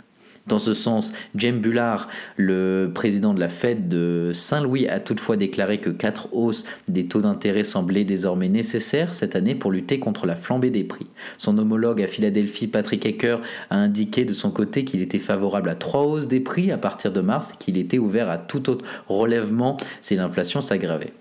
Dans 0.47 0.61
ce 0.61 0.75
sens, 0.75 1.13
James 1.35 1.59
Bullard, 1.59 2.07
le 2.37 2.93
président 2.95 3.35
de 3.35 3.41
la 3.41 3.49
Fed 3.49 3.89
de 3.89 4.31
Saint-Louis, 4.33 4.87
a 4.87 5.01
toutefois 5.01 5.37
déclaré 5.37 5.79
que 5.79 5.91
quatre 5.91 6.29
hausses 6.33 6.65
des 6.87 7.07
taux 7.07 7.21
d'intérêt 7.21 7.65
semblaient 7.65 8.05
désormais 8.05 8.49
nécessaires 8.49 9.13
cette 9.13 9.35
année 9.35 9.57
pour 9.57 9.73
lutter 9.73 9.99
contre 9.99 10.25
la 10.25 10.37
flambée 10.37 10.71
des 10.71 10.85
prix. 10.85 11.09
Son 11.37 11.59
homologue 11.59 12.01
à 12.01 12.07
Philadelphie, 12.07 12.69
Patrick 12.69 13.05
Ecker, 13.07 13.39
a 13.71 13.77
indiqué 13.77 14.25
de 14.25 14.33
son 14.33 14.53
côté 14.53 14.85
qu'il 14.85 15.03
était 15.03 15.19
favorable 15.19 15.69
à 15.69 15.75
trois 15.75 16.03
hausses 16.03 16.29
des 16.29 16.41
prix 16.41 16.71
à 16.71 16.79
partir 16.79 17.11
de 17.11 17.21
mars 17.21 17.53
et 17.53 17.57
qu'il 17.59 17.77
était 17.77 17.99
ouvert 17.99 18.31
à 18.31 18.39
tout 18.39 18.71
autre 18.71 18.85
relèvement 19.09 19.79
si 20.01 20.15
l'inflation 20.15 20.61
s'aggravait. 20.61 21.13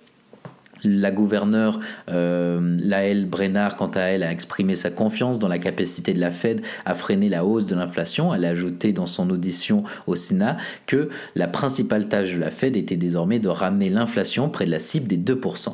La 0.85 1.11
gouverneure 1.11 1.79
euh, 2.09 2.77
Laëlle 2.81 3.25
Brennard, 3.25 3.75
quant 3.75 3.91
à 3.95 4.01
elle, 4.01 4.23
a 4.23 4.31
exprimé 4.31 4.75
sa 4.75 4.89
confiance 4.89 5.39
dans 5.39 5.47
la 5.47 5.59
capacité 5.59 6.13
de 6.13 6.19
la 6.19 6.31
Fed 6.31 6.61
à 6.85 6.93
freiner 6.93 7.29
la 7.29 7.43
hausse 7.43 7.65
de 7.65 7.75
l'inflation. 7.75 8.33
Elle 8.33 8.45
a 8.45 8.49
ajouté 8.49 8.93
dans 8.93 9.05
son 9.05 9.29
audition 9.29 9.83
au 10.07 10.15
Sénat 10.15 10.57
que 10.85 11.09
la 11.35 11.47
principale 11.47 12.07
tâche 12.07 12.33
de 12.33 12.39
la 12.39 12.51
Fed 12.51 12.77
était 12.77 12.97
désormais 12.97 13.39
de 13.39 13.49
ramener 13.49 13.89
l'inflation 13.89 14.49
près 14.49 14.65
de 14.65 14.71
la 14.71 14.79
cible 14.79 15.07
des 15.07 15.17
2%. 15.17 15.73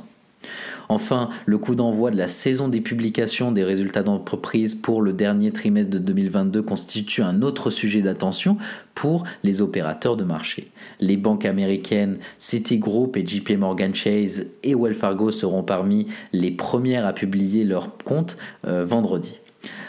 Enfin, 0.91 1.29
le 1.45 1.57
coup 1.57 1.74
d'envoi 1.74 2.12
de 2.12 2.17
la 2.17 2.27
saison 2.27 2.67
des 2.67 2.81
publications 2.81 3.53
des 3.53 3.63
résultats 3.63 4.03
d'entreprise 4.03 4.75
pour 4.75 5.01
le 5.01 5.13
dernier 5.13 5.53
trimestre 5.53 5.89
de 5.89 6.00
2022 6.00 6.62
constitue 6.62 7.21
un 7.21 7.43
autre 7.43 7.69
sujet 7.69 8.01
d'attention 8.01 8.57
pour 8.93 9.24
les 9.43 9.62
opérateurs 9.62 10.17
de 10.17 10.25
marché. 10.25 10.69
Les 11.00 11.15
banques 11.15 11.45
américaines 11.45 12.17
Citigroup 12.39 13.15
et 13.15 13.25
JP 13.25 13.51
Morgan 13.51 13.95
Chase 13.95 14.48
et 14.63 14.75
Wells 14.75 14.93
Fargo 14.93 15.31
seront 15.31 15.63
parmi 15.63 16.07
les 16.33 16.51
premières 16.51 17.05
à 17.05 17.13
publier 17.13 17.63
leurs 17.63 17.95
comptes 18.03 18.36
euh, 18.67 18.83
vendredi. 18.83 19.38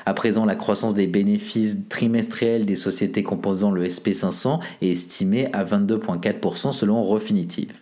À 0.07 0.15
présent, 0.15 0.45
la 0.45 0.55
croissance 0.55 0.95
des 0.95 1.09
bénéfices 1.09 1.89
trimestriels 1.89 2.65
des 2.65 2.77
sociétés 2.77 3.25
composant 3.25 3.73
le 3.73 3.85
SP500 3.87 4.61
est 4.83 4.89
estimée 4.89 5.49
à 5.53 5.65
22,4% 5.65 6.71
selon 6.71 7.03
Refinitiv. 7.03 7.73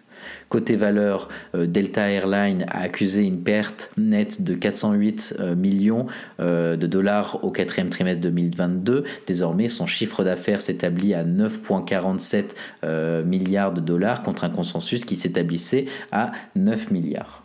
Côté 0.50 0.74
valeur, 0.74 1.28
euh, 1.54 1.66
Delta 1.66 2.10
Airlines 2.10 2.64
a 2.66 2.80
accusé 2.80 3.22
une 3.22 3.40
perte 3.40 3.92
nette 3.96 4.42
de 4.42 4.54
408 4.54 5.36
euh, 5.38 5.54
millions 5.54 6.06
euh, 6.40 6.76
de 6.76 6.88
dollars 6.88 7.44
au 7.44 7.52
quatrième 7.52 7.88
trimestre 7.88 8.20
2022. 8.22 9.04
Désormais, 9.28 9.68
son 9.68 9.86
chiffre 9.86 10.24
d'affaires 10.24 10.60
s'établit 10.60 11.14
à 11.14 11.24
9,47 11.24 13.24
milliards 13.24 13.72
de 13.72 13.80
dollars 13.80 14.24
contre 14.24 14.42
un 14.42 14.50
consensus 14.50 15.04
qui 15.04 15.14
s'établissait 15.14 15.86
à 16.10 16.32
9 16.56 16.90
milliards. 16.90 17.44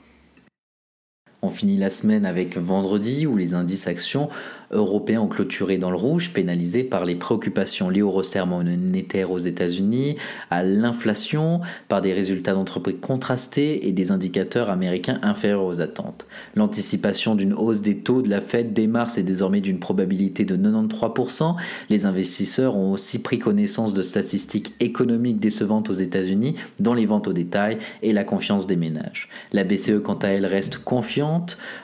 On 1.45 1.51
finit 1.51 1.77
la 1.77 1.91
semaine 1.91 2.25
avec 2.25 2.57
vendredi 2.57 3.27
où 3.27 3.37
les 3.37 3.53
indices 3.53 3.85
actions 3.85 4.29
européens 4.71 5.21
ont 5.21 5.27
clôturé 5.27 5.77
dans 5.77 5.91
le 5.91 5.95
rouge, 5.95 6.31
pénalisés 6.33 6.83
par 6.83 7.05
les 7.05 7.13
préoccupations 7.13 7.89
liées 7.89 8.01
au 8.01 8.09
resserrement 8.09 8.63
monétaire 8.63 9.29
aux 9.31 9.37
États-Unis, 9.37 10.17
à 10.49 10.63
l'inflation, 10.63 11.61
par 11.87 12.01
des 12.01 12.13
résultats 12.13 12.53
d'entreprises 12.53 12.95
contrastés 12.99 13.87
et 13.87 13.91
des 13.91 14.11
indicateurs 14.11 14.71
américains 14.71 15.19
inférieurs 15.21 15.65
aux 15.65 15.81
attentes. 15.81 16.25
L'anticipation 16.55 17.35
d'une 17.35 17.53
hausse 17.53 17.81
des 17.81 17.97
taux 17.97 18.23
de 18.23 18.29
la 18.29 18.41
Fed 18.41 18.73
dès 18.73 18.87
mars 18.87 19.17
est 19.19 19.23
désormais 19.23 19.61
d'une 19.61 19.79
probabilité 19.79 20.45
de 20.45 20.57
93%. 20.57 21.55
Les 21.89 22.05
investisseurs 22.05 22.75
ont 22.75 22.93
aussi 22.93 23.19
pris 23.19 23.39
connaissance 23.39 23.93
de 23.93 24.01
statistiques 24.01 24.73
économiques 24.79 25.39
décevantes 25.39 25.89
aux 25.89 25.93
États-Unis, 25.93 26.55
dont 26.79 26.93
les 26.93 27.05
ventes 27.05 27.27
au 27.27 27.33
détail 27.33 27.77
et 28.01 28.13
la 28.13 28.23
confiance 28.23 28.67
des 28.67 28.75
ménages. 28.75 29.29
La 29.53 29.63
BCE, 29.63 30.01
quant 30.03 30.15
à 30.15 30.29
elle, 30.29 30.45
reste 30.45 30.77
confiante 30.77 31.34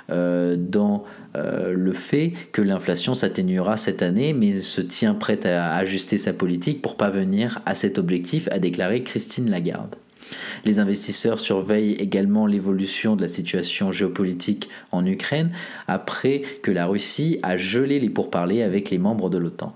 euh, 0.10 0.56
dans 0.58 1.04
euh, 1.36 1.74
le 1.74 1.94
fait 1.94 2.34
que 2.52 2.62
l'inflation 2.62 3.14
s'atténuera 3.14 3.78
cette 3.78 4.02
année, 4.02 4.34
mais 4.34 4.62
se 4.62 4.82
tient 4.82 5.14
prête 5.14 5.46
à 5.46 5.76
ajuster 5.76 6.18
sa 6.18 6.34
politique 6.34 6.82
pour 6.82 6.98
parvenir 6.98 7.62
à 7.66 7.76
cet 7.76 7.98
objectif, 7.98 8.48
a 8.52 8.60
déclaré 8.60 9.04
Christine 9.04 9.50
Lagarde. 9.50 9.96
Les 10.66 10.80
investisseurs 10.80 11.40
surveillent 11.40 11.96
également 11.96 12.46
l'évolution 12.46 13.16
de 13.16 13.22
la 13.22 13.28
situation 13.28 13.92
géopolitique 13.92 14.70
en 14.92 15.06
Ukraine 15.06 15.52
après 15.88 16.42
que 16.62 16.72
la 16.72 16.86
Russie 16.86 17.40
a 17.44 17.58
gelé 17.58 18.00
les 18.00 18.10
pourparlers 18.10 18.64
avec 18.64 18.90
les 18.90 18.98
membres 18.98 19.30
de 19.30 19.38
l'OTAN. 19.38 19.76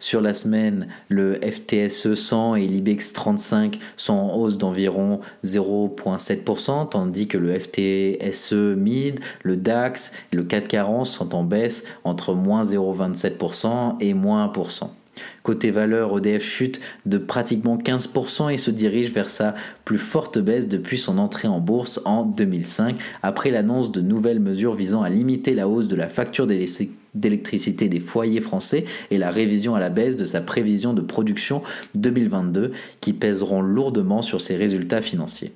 Sur 0.00 0.20
la 0.20 0.32
semaine, 0.32 0.86
le 1.08 1.40
FTSE 1.40 2.14
100 2.14 2.54
et 2.54 2.66
l'IBEX 2.66 3.12
35 3.12 3.78
sont 3.96 4.14
en 4.14 4.36
hausse 4.36 4.56
d'environ 4.56 5.20
0,7%, 5.44 6.88
tandis 6.88 7.26
que 7.26 7.36
le 7.36 7.58
FTSE 7.58 8.76
Mid, 8.76 9.18
le 9.42 9.56
DAX 9.56 10.12
et 10.32 10.36
le 10.36 10.44
440 10.44 11.04
sont 11.06 11.34
en 11.34 11.42
baisse 11.42 11.84
entre 12.04 12.34
moins 12.34 12.62
0,27% 12.62 13.96
et 14.00 14.14
moins 14.14 14.46
1%. 14.46 14.88
Côté 15.42 15.72
valeur, 15.72 16.16
EDF 16.18 16.44
chute 16.44 16.80
de 17.04 17.18
pratiquement 17.18 17.76
15% 17.76 18.52
et 18.52 18.56
se 18.56 18.70
dirige 18.70 19.12
vers 19.12 19.30
sa 19.30 19.54
plus 19.84 19.98
forte 19.98 20.38
baisse 20.38 20.68
depuis 20.68 20.98
son 20.98 21.18
entrée 21.18 21.48
en 21.48 21.58
bourse 21.58 22.00
en 22.04 22.24
2005, 22.24 22.96
après 23.22 23.50
l'annonce 23.50 23.90
de 23.90 24.00
nouvelles 24.00 24.38
mesures 24.38 24.74
visant 24.74 25.02
à 25.02 25.10
limiter 25.10 25.54
la 25.54 25.68
hausse 25.68 25.88
de 25.88 25.96
la 25.96 26.08
facture 26.08 26.46
d'électricité 26.46 26.97
des 27.14 28.00
foyers 28.00 28.40
français 28.40 28.84
et 29.10 29.18
la 29.18 29.30
révision 29.30 29.74
à 29.74 29.80
la 29.80 29.90
baisse 29.90 30.16
de 30.16 30.24
sa 30.24 30.40
prévision 30.40 30.94
de 30.94 31.00
production 31.00 31.62
2022 31.94 32.72
qui 33.00 33.12
pèseront 33.12 33.62
lourdement 33.62 34.22
sur 34.22 34.40
ses 34.40 34.56
résultats 34.56 35.00
financiers. 35.00 35.52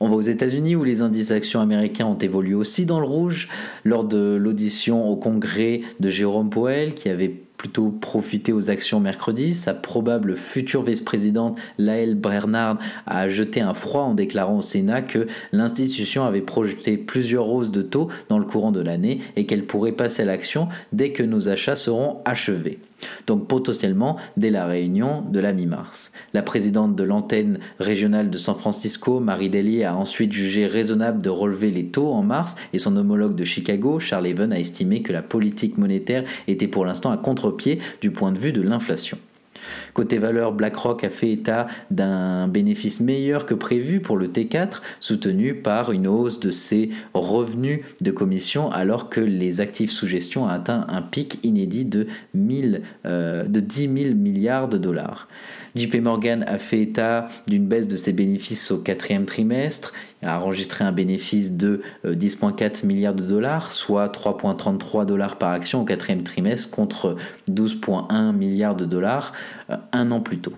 On 0.00 0.08
va 0.08 0.16
aux 0.16 0.20
États-Unis 0.20 0.74
où 0.74 0.82
les 0.82 1.00
indices 1.00 1.30
actions 1.30 1.60
américains 1.60 2.06
ont 2.06 2.18
évolué 2.18 2.54
aussi 2.54 2.86
dans 2.86 2.98
le 2.98 3.06
rouge 3.06 3.48
lors 3.84 4.02
de 4.02 4.34
l'audition 4.34 5.08
au 5.08 5.14
Congrès 5.14 5.82
de 6.00 6.08
Jérôme 6.08 6.50
Powell 6.50 6.94
qui 6.94 7.08
avait 7.08 7.41
plutôt 7.62 7.90
profité 7.90 8.52
aux 8.52 8.70
actions 8.70 8.98
mercredi. 8.98 9.54
Sa 9.54 9.72
probable 9.72 10.34
future 10.34 10.82
vice-présidente, 10.82 11.60
Lael 11.78 12.16
Bernard, 12.16 12.78
a 13.06 13.28
jeté 13.28 13.60
un 13.60 13.72
froid 13.72 14.02
en 14.02 14.14
déclarant 14.14 14.58
au 14.58 14.62
Sénat 14.62 15.00
que 15.00 15.28
l'institution 15.52 16.24
avait 16.24 16.40
projeté 16.40 16.96
plusieurs 16.96 17.48
hausses 17.48 17.70
de 17.70 17.82
taux 17.82 18.08
dans 18.28 18.40
le 18.40 18.44
courant 18.44 18.72
de 18.72 18.80
l'année 18.80 19.20
et 19.36 19.46
qu'elle 19.46 19.64
pourrait 19.64 19.92
passer 19.92 20.22
à 20.22 20.26
l'action 20.26 20.66
dès 20.92 21.12
que 21.12 21.22
nos 21.22 21.48
achats 21.48 21.76
seront 21.76 22.16
achevés 22.24 22.80
donc 23.26 23.46
potentiellement 23.46 24.16
dès 24.36 24.50
la 24.50 24.66
réunion 24.66 25.22
de 25.22 25.40
la 25.40 25.52
mi-mars. 25.52 26.12
La 26.34 26.42
présidente 26.42 26.96
de 26.96 27.04
l'antenne 27.04 27.58
régionale 27.78 28.30
de 28.30 28.38
San 28.38 28.54
Francisco, 28.54 29.20
Marie 29.20 29.50
Daly, 29.50 29.84
a 29.84 29.96
ensuite 29.96 30.32
jugé 30.32 30.66
raisonnable 30.66 31.22
de 31.22 31.30
relever 31.30 31.70
les 31.70 31.86
taux 31.86 32.12
en 32.12 32.22
mars 32.22 32.56
et 32.72 32.78
son 32.78 32.96
homologue 32.96 33.36
de 33.36 33.44
Chicago, 33.44 34.00
Charles 34.00 34.26
Even, 34.26 34.52
a 34.52 34.58
estimé 34.58 35.02
que 35.02 35.12
la 35.12 35.22
politique 35.22 35.78
monétaire 35.78 36.24
était 36.46 36.68
pour 36.68 36.84
l'instant 36.84 37.10
à 37.10 37.16
contre-pied 37.16 37.80
du 38.00 38.10
point 38.10 38.32
de 38.32 38.38
vue 38.38 38.52
de 38.52 38.62
l'inflation. 38.62 39.18
Côté 39.94 40.18
valeur, 40.18 40.52
BlackRock 40.52 41.04
a 41.04 41.10
fait 41.10 41.30
état 41.30 41.66
d'un 41.90 42.48
bénéfice 42.48 43.00
meilleur 43.00 43.46
que 43.46 43.54
prévu 43.54 44.00
pour 44.00 44.16
le 44.16 44.28
T4, 44.28 44.80
soutenu 45.00 45.54
par 45.54 45.92
une 45.92 46.06
hausse 46.06 46.40
de 46.40 46.50
ses 46.50 46.90
revenus 47.14 47.80
de 48.00 48.10
commission 48.10 48.70
alors 48.70 49.08
que 49.10 49.20
les 49.20 49.60
actifs 49.60 49.90
sous 49.90 50.06
gestion 50.06 50.44
ont 50.44 50.48
atteint 50.48 50.84
un 50.88 51.02
pic 51.02 51.38
inédit 51.42 51.84
de, 51.84 52.06
euh, 53.06 53.44
de 53.44 53.60
10 53.60 54.04
000 54.04 54.14
milliards 54.14 54.68
de 54.68 54.78
dollars. 54.78 55.28
JP 55.74 55.96
Morgan 56.02 56.44
a 56.46 56.58
fait 56.58 56.80
état 56.80 57.28
d'une 57.46 57.66
baisse 57.66 57.88
de 57.88 57.96
ses 57.96 58.12
bénéfices 58.12 58.70
au 58.70 58.78
quatrième 58.78 59.24
trimestre, 59.24 59.92
a 60.22 60.38
enregistré 60.38 60.84
un 60.84 60.92
bénéfice 60.92 61.52
de 61.52 61.80
10,4 62.04 62.84
euh, 62.84 62.86
milliards 62.86 63.14
de 63.14 63.24
dollars, 63.24 63.72
soit 63.72 64.08
3,33 64.08 65.06
dollars 65.06 65.36
par 65.36 65.50
action 65.50 65.82
au 65.82 65.84
quatrième 65.84 66.22
trimestre 66.22 66.70
contre 66.70 67.16
12,1 67.50 68.32
milliards 68.32 68.76
de 68.76 68.84
dollars 68.84 69.32
euh, 69.70 69.76
un 69.92 70.10
an 70.10 70.20
plus 70.20 70.38
tôt. 70.38 70.54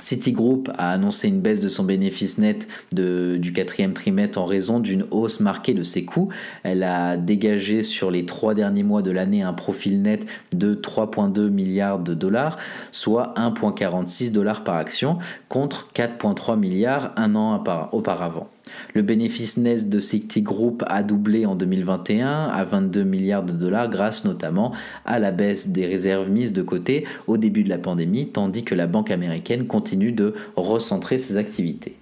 Citigroup 0.00 0.70
a 0.78 0.90
annoncé 0.90 1.28
une 1.28 1.40
baisse 1.40 1.60
de 1.60 1.68
son 1.68 1.84
bénéfice 1.84 2.38
net 2.38 2.66
du 2.92 3.52
quatrième 3.54 3.92
trimestre 3.92 4.40
en 4.40 4.46
raison 4.46 4.80
d'une 4.80 5.04
hausse 5.10 5.40
marquée 5.40 5.74
de 5.74 5.82
ses 5.82 6.04
coûts. 6.04 6.30
Elle 6.62 6.82
a 6.82 7.18
dégagé 7.18 7.82
sur 7.82 8.10
les 8.10 8.24
trois 8.24 8.54
derniers 8.54 8.84
mois 8.84 9.02
de 9.02 9.10
l'année 9.10 9.42
un 9.42 9.52
profil 9.52 10.00
net 10.00 10.26
de 10.52 10.74
3,2 10.74 11.48
milliards 11.48 11.98
de 11.98 12.14
dollars, 12.14 12.56
soit 12.90 13.34
1,46 13.36 14.32
dollars 14.32 14.64
par 14.64 14.76
action, 14.76 15.18
contre 15.48 15.88
4,3 15.94 16.58
milliards 16.58 17.12
un 17.16 17.34
an 17.34 17.62
auparavant. 17.92 18.48
Le 18.94 19.02
bénéfice 19.02 19.56
net 19.56 19.88
de 19.88 19.98
Citigroup 19.98 20.82
a 20.86 21.02
doublé 21.02 21.46
en 21.46 21.54
2021 21.54 22.46
à 22.46 22.64
22 22.64 23.04
milliards 23.04 23.42
de 23.42 23.52
dollars 23.52 23.88
grâce 23.88 24.24
notamment 24.24 24.72
à 25.04 25.18
la 25.18 25.30
baisse 25.30 25.68
des 25.68 25.86
réserves 25.86 26.30
mises 26.30 26.52
de 26.52 26.62
côté 26.62 27.06
au 27.26 27.36
début 27.36 27.64
de 27.64 27.68
la 27.68 27.78
pandémie, 27.78 28.28
tandis 28.28 28.64
que 28.64 28.74
la 28.74 28.86
banque 28.86 29.10
américaine 29.10 29.66
continue 29.66 30.12
de 30.12 30.34
recentrer 30.56 31.18
ses 31.18 31.36
activités. 31.36 31.96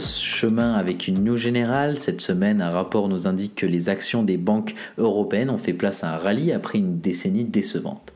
Chemin 0.00 0.74
avec 0.74 1.08
une 1.08 1.24
news 1.24 1.36
générale. 1.36 1.96
Cette 1.96 2.20
semaine, 2.20 2.60
un 2.60 2.70
rapport 2.70 3.08
nous 3.08 3.26
indique 3.26 3.54
que 3.54 3.66
les 3.66 3.88
actions 3.88 4.22
des 4.22 4.36
banques 4.36 4.74
européennes 4.98 5.50
ont 5.50 5.58
fait 5.58 5.72
place 5.72 6.04
à 6.04 6.14
un 6.14 6.18
rallye 6.18 6.52
après 6.52 6.78
une 6.78 7.00
décennie 7.00 7.44
décevante. 7.44 8.12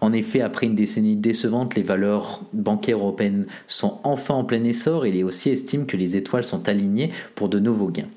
En 0.00 0.12
effet, 0.12 0.42
après 0.42 0.66
une 0.66 0.74
décennie 0.74 1.16
décevante, 1.16 1.76
les 1.76 1.82
valeurs 1.82 2.42
bancaires 2.52 2.98
européennes 2.98 3.46
sont 3.66 4.00
enfin 4.04 4.34
en 4.34 4.44
plein 4.44 4.62
essor 4.64 5.06
et 5.06 5.10
les 5.10 5.24
haussiers 5.24 5.52
estiment 5.52 5.86
que 5.86 5.96
les 5.96 6.16
étoiles 6.16 6.44
sont 6.44 6.68
alignées 6.68 7.10
pour 7.34 7.48
de 7.48 7.58
nouveaux 7.58 7.88
gains. 7.88 8.08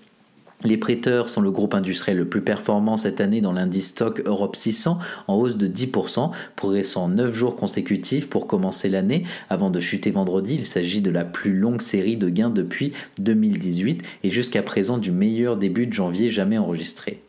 Les 0.64 0.78
prêteurs 0.78 1.30
sont 1.30 1.42
le 1.42 1.52
groupe 1.52 1.76
industriel 1.76 2.18
le 2.18 2.28
plus 2.28 2.42
performant 2.42 2.98
cette 2.98 3.22
année 3.22 3.42
dans 3.42 3.54
l'indice 3.54 3.90
stock 3.90 4.24
Europe 4.26 4.56
600 4.56 4.98
en 5.28 5.36
hausse 5.36 5.56
de 5.56 5.68
10%, 5.68 6.32
progressant 6.56 7.08
9 7.10 7.32
jours 7.32 7.56
consécutifs 7.56 8.28
pour 8.28 8.48
commencer 8.48 8.90
l'année 8.90 9.24
avant 9.52 9.70
de 9.70 9.80
chuter 9.80 10.10
vendredi. 10.10 10.56
Il 10.56 10.66
s'agit 10.66 11.02
de 11.02 11.12
la 11.12 11.26
plus 11.26 11.54
longue 11.56 11.84
série 11.84 12.18
de 12.18 12.30
gains 12.30 12.50
depuis 12.50 12.94
2018 13.20 14.02
et 14.24 14.30
jusqu'à 14.32 14.64
présent 14.64 14.98
du 14.98 15.12
meilleur 15.12 15.58
début 15.58 15.86
de 15.86 15.94
janvier 15.94 16.32
jamais 16.32 16.58
enregistré. 16.58 17.22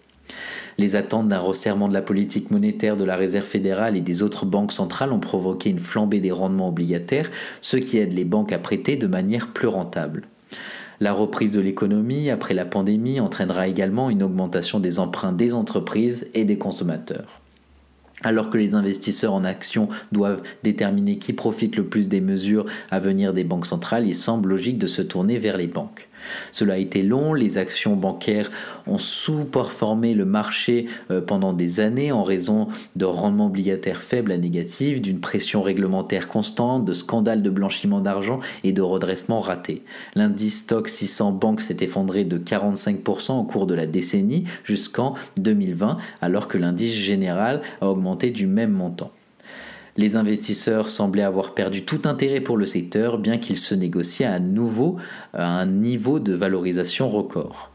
Les 0.78 0.97
attentes 0.97 1.28
d'un 1.28 1.38
resserrement 1.38 1.88
de 1.88 1.94
la 1.94 2.02
politique 2.02 2.50
monétaire 2.50 2.97
de 2.97 3.04
la 3.04 3.16
Réserve 3.16 3.47
fédérale 3.47 3.97
et 3.97 4.00
des 4.00 4.23
autres 4.23 4.47
banques 4.47 4.73
centrales 4.73 5.12
ont 5.12 5.20
provoqué 5.20 5.68
une 5.68 5.80
flambée 5.80 6.20
des 6.20 6.30
rendements 6.30 6.68
obligataires, 6.68 7.30
ce 7.61 7.76
qui 7.76 7.99
aide 7.99 8.14
les 8.14 8.25
banques 8.25 8.52
à 8.52 8.58
prêter 8.58 8.97
de 8.97 9.06
manière 9.06 9.49
plus 9.49 9.68
rentable. 9.68 10.23
La 11.00 11.12
reprise 11.12 11.52
de 11.52 11.61
l'économie 11.61 12.28
après 12.28 12.55
la 12.55 12.64
pandémie 12.64 13.21
entraînera 13.21 13.69
également 13.69 14.11
une 14.11 14.23
augmentation 14.23 14.81
des 14.81 14.99
emprunts 14.99 15.33
des 15.33 15.55
entreprises 15.55 16.28
et 16.35 16.45
des 16.45 16.59
consommateurs. 16.59 17.40
Alors 18.23 18.50
que 18.50 18.59
les 18.59 18.75
investisseurs 18.75 19.33
en 19.33 19.45
actions 19.45 19.88
doivent 20.11 20.43
déterminer 20.64 21.19
qui 21.19 21.33
profite 21.33 21.76
le 21.76 21.85
plus 21.85 22.09
des 22.09 22.21
mesures 22.21 22.67
à 22.90 22.99
venir 22.99 23.33
des 23.33 23.45
banques 23.45 23.67
centrales, 23.67 24.09
il 24.09 24.14
semble 24.14 24.49
logique 24.49 24.78
de 24.78 24.88
se 24.88 25.02
tourner 25.02 25.38
vers 25.38 25.57
les 25.57 25.69
banques. 25.69 26.07
Cela 26.52 26.75
a 26.75 26.76
été 26.78 27.02
long, 27.02 27.35
les 27.35 27.58
actions 27.58 27.97
bancaires 27.97 28.50
ont 28.87 28.99
sous-performé 28.99 30.14
le 30.14 30.25
marché 30.25 30.87
euh, 31.11 31.20
pendant 31.20 31.52
des 31.52 31.80
années 31.80 32.12
en 32.12 32.23
raison 32.23 32.68
de 32.97 33.04
rendements 33.04 33.47
obligataires 33.47 34.02
faibles 34.02 34.32
à 34.32 34.37
négatifs, 34.37 35.00
d'une 35.00 35.20
pression 35.20 35.62
réglementaire 35.62 36.28
constante, 36.28 36.85
de 36.85 36.92
scandales 36.92 37.42
de 37.42 37.50
blanchiment 37.50 38.00
d'argent 38.00 38.40
et 38.64 38.73
de 38.73 38.82
redressements 38.82 39.40
ratés. 39.40 39.82
L'indice 40.14 40.61
stock 40.61 40.88
600 40.88 41.32
banques 41.32 41.61
s'est 41.61 41.78
effondré 41.80 42.25
de 42.25 42.38
45% 42.38 43.38
au 43.38 43.44
cours 43.44 43.66
de 43.66 43.75
la 43.75 43.87
décennie 43.87 44.44
jusqu'en 44.64 45.14
2020, 45.38 45.99
alors 46.20 46.49
que 46.49 46.58
l'indice 46.58 46.94
général 46.94 47.62
a 47.80 47.88
augmenté 47.88 48.30
du 48.30 48.47
même 48.47 48.73
montant. 48.73 49.11
Les 49.99 50.14
investisseurs 50.14 50.90
semblaient 50.90 51.25
avoir 51.25 51.55
perdu 51.55 51.83
tout 51.85 52.02
intérêt 52.05 52.40
pour 52.40 52.57
le 52.57 52.67
secteur, 52.67 53.19
bien 53.19 53.37
qu'il 53.37 53.59
se 53.59 53.75
négocie 53.75 54.25
à 54.25 54.38
nouveau 54.38 54.97
à 55.33 55.59
un 55.59 55.67
niveau 55.67 56.21
de 56.21 56.35
valorisation 56.35 57.11
record. 57.11 57.73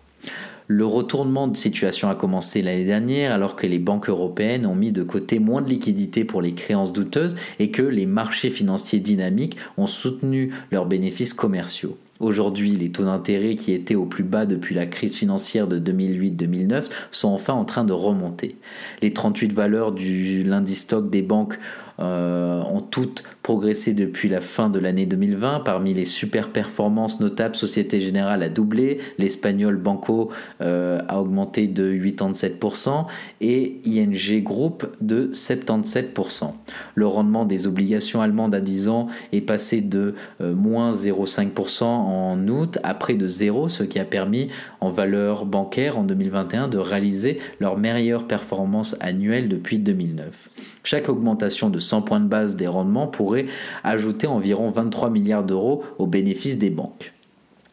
Le 0.67 0.85
retournement 0.85 1.49
de 1.49 1.57
situation 1.57 2.09
a 2.09 2.15
commencé 2.15 2.61
l'année 2.61 2.85
dernière 2.85 3.33
alors 3.33 3.57
que 3.57 3.67
les 3.67 3.77
banques 3.77 4.07
européennes 4.07 4.65
ont 4.65 4.73
mis 4.73 4.93
de 4.93 5.03
côté 5.03 5.39
moins 5.39 5.61
de 5.61 5.69
liquidités 5.69 6.23
pour 6.23 6.41
les 6.41 6.53
créances 6.53 6.93
douteuses 6.93 7.35
et 7.59 7.71
que 7.71 7.81
les 7.81 8.05
marchés 8.05 8.49
financiers 8.49 9.01
dynamiques 9.01 9.57
ont 9.75 9.85
soutenu 9.85 10.53
leurs 10.71 10.85
bénéfices 10.85 11.33
commerciaux. 11.33 11.97
Aujourd'hui, 12.21 12.77
les 12.77 12.89
taux 12.89 13.03
d'intérêt 13.03 13.55
qui 13.55 13.73
étaient 13.73 13.95
au 13.95 14.05
plus 14.05 14.23
bas 14.23 14.45
depuis 14.45 14.73
la 14.75 14.85
crise 14.85 15.17
financière 15.17 15.67
de 15.67 15.77
2008-2009 15.77 16.85
sont 17.11 17.27
enfin 17.27 17.53
en 17.53 17.65
train 17.65 17.83
de 17.83 17.91
remonter. 17.91 18.55
Les 19.01 19.11
38 19.11 19.51
valeurs 19.51 19.91
du 19.91 20.45
lundi 20.45 20.75
stock 20.75 21.09
des 21.09 21.21
banques 21.21 21.59
ont 21.99 22.81
toutes 22.81 23.23
progressé 23.43 23.93
depuis 23.93 24.29
la 24.29 24.41
fin 24.41 24.69
de 24.69 24.79
l'année 24.79 25.05
2020. 25.05 25.59
Parmi 25.59 25.93
les 25.93 26.05
super 26.05 26.49
performances 26.49 27.19
notables, 27.19 27.55
Société 27.55 27.99
Générale 27.99 28.41
a 28.41 28.49
doublé, 28.49 28.99
l'espagnol 29.17 29.75
Banco 29.75 30.31
euh, 30.61 30.99
a 31.09 31.21
augmenté 31.21 31.67
de 31.67 31.93
87% 31.93 33.05
et 33.41 33.81
ING 33.85 34.41
Group 34.41 34.87
de 35.01 35.29
77%. 35.33 36.51
Le 36.95 37.05
rendement 37.05 37.43
des 37.45 37.67
obligations 37.67 38.21
allemandes 38.21 38.55
à 38.55 38.61
10 38.61 38.87
ans 38.87 39.07
est 39.33 39.41
passé 39.41 39.81
de 39.81 40.15
euh, 40.41 40.55
moins 40.55 40.93
0,5% 40.93 41.83
en 41.83 42.47
août 42.47 42.79
à 42.83 42.93
près 42.93 43.15
de 43.15 43.27
0, 43.27 43.67
ce 43.67 43.83
qui 43.83 43.99
a 43.99 44.05
permis 44.05 44.49
en 44.83 44.89
valeur 44.89 45.45
bancaire 45.45 45.97
en 45.97 46.03
2021 46.03 46.67
de 46.67 46.77
réaliser 46.77 47.39
leur 47.61 47.77
meilleure 47.77 48.27
performance 48.27 48.97
annuelle 48.99 49.47
depuis 49.47 49.79
2009. 49.79 50.49
Chaque 50.83 51.07
augmentation 51.07 51.69
de 51.69 51.79
100 51.79 52.01
points 52.01 52.19
de 52.19 52.27
base 52.27 52.57
des 52.57 52.67
rendements 52.67 53.07
pourrait 53.07 53.45
ajouter 53.85 54.27
environ 54.27 54.71
23 54.71 55.09
milliards 55.09 55.45
d'euros 55.45 55.83
aux 55.99 56.07
bénéfices 56.07 56.57
des 56.57 56.69
banques. 56.69 57.13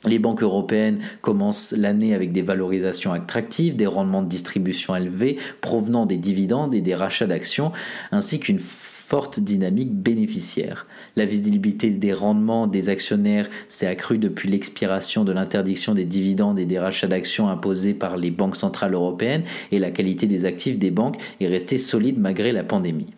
Les 0.05 0.21
banques 0.21 0.45
européennes 0.45 1.01
commencent 1.21 1.73
l'année 1.73 2.15
avec 2.15 2.31
des 2.31 2.43
valorisations 2.43 3.13
attractives, 3.13 3.75
des 3.75 3.87
rendements 3.87 4.23
de 4.23 4.29
distribution 4.29 4.95
élevés 4.95 5.37
provenant 5.61 6.07
des 6.07 6.17
dividendes 6.17 6.75
et 6.77 6.81
des 6.81 6.95
rachats 6.95 7.27
d'actions, 7.27 7.73
ainsi 8.13 8.39
qu'une 8.39 8.61
forte 8.61 9.41
dynamique 9.41 9.93
bénéficiaire. 9.93 10.87
La 11.21 11.27
visibilité 11.27 11.91
des 11.91 12.15
rendements 12.15 12.67
des 12.67 12.89
actionnaires 12.89 13.51
s'est 13.69 13.87
accrue 13.87 14.17
depuis 14.17 14.49
l'expiration 14.49 15.23
de 15.23 15.33
l'interdiction 15.33 15.93
des 15.93 16.07
dividendes 16.07 16.59
et 16.59 16.65
des 16.65 16.79
rachats 16.79 17.09
d'actions 17.09 17.51
imposés 17.51 17.93
par 17.93 18.17
les 18.17 18.31
banques 18.31 18.57
centrales 18.57 18.95
européennes 18.95 19.43
et 19.71 19.79
la 19.79 19.91
qualité 19.91 20.27
des 20.27 20.47
actifs 20.47 20.79
des 20.79 20.91
banques 20.91 21.19
est 21.39 21.47
restée 21.47 21.77
solide 21.77 22.19
malgré 22.19 22.53
la 22.53 22.65
pandémie. 22.65 23.09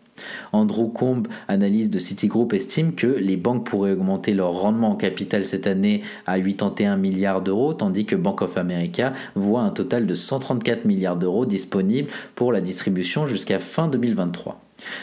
Andrew 0.52 0.88
Combe, 0.92 1.28
analyse 1.46 1.90
de 1.90 2.00
Citigroup, 2.00 2.52
estime 2.54 2.96
que 2.96 3.06
les 3.06 3.36
banques 3.36 3.66
pourraient 3.66 3.92
augmenter 3.92 4.34
leur 4.34 4.50
rendement 4.50 4.90
en 4.90 4.96
capital 4.96 5.44
cette 5.44 5.68
année 5.68 6.02
à 6.26 6.40
81 6.40 6.96
milliards 6.96 7.40
d'euros, 7.40 7.72
tandis 7.72 8.04
que 8.04 8.16
Bank 8.16 8.42
of 8.42 8.56
America 8.56 9.12
voit 9.36 9.62
un 9.62 9.70
total 9.70 10.08
de 10.08 10.14
134 10.14 10.86
milliards 10.86 11.16
d'euros 11.16 11.46
disponibles 11.46 12.10
pour 12.34 12.50
la 12.50 12.60
distribution 12.60 13.26
jusqu'à 13.26 13.60
fin 13.60 13.86
2023. 13.86 14.60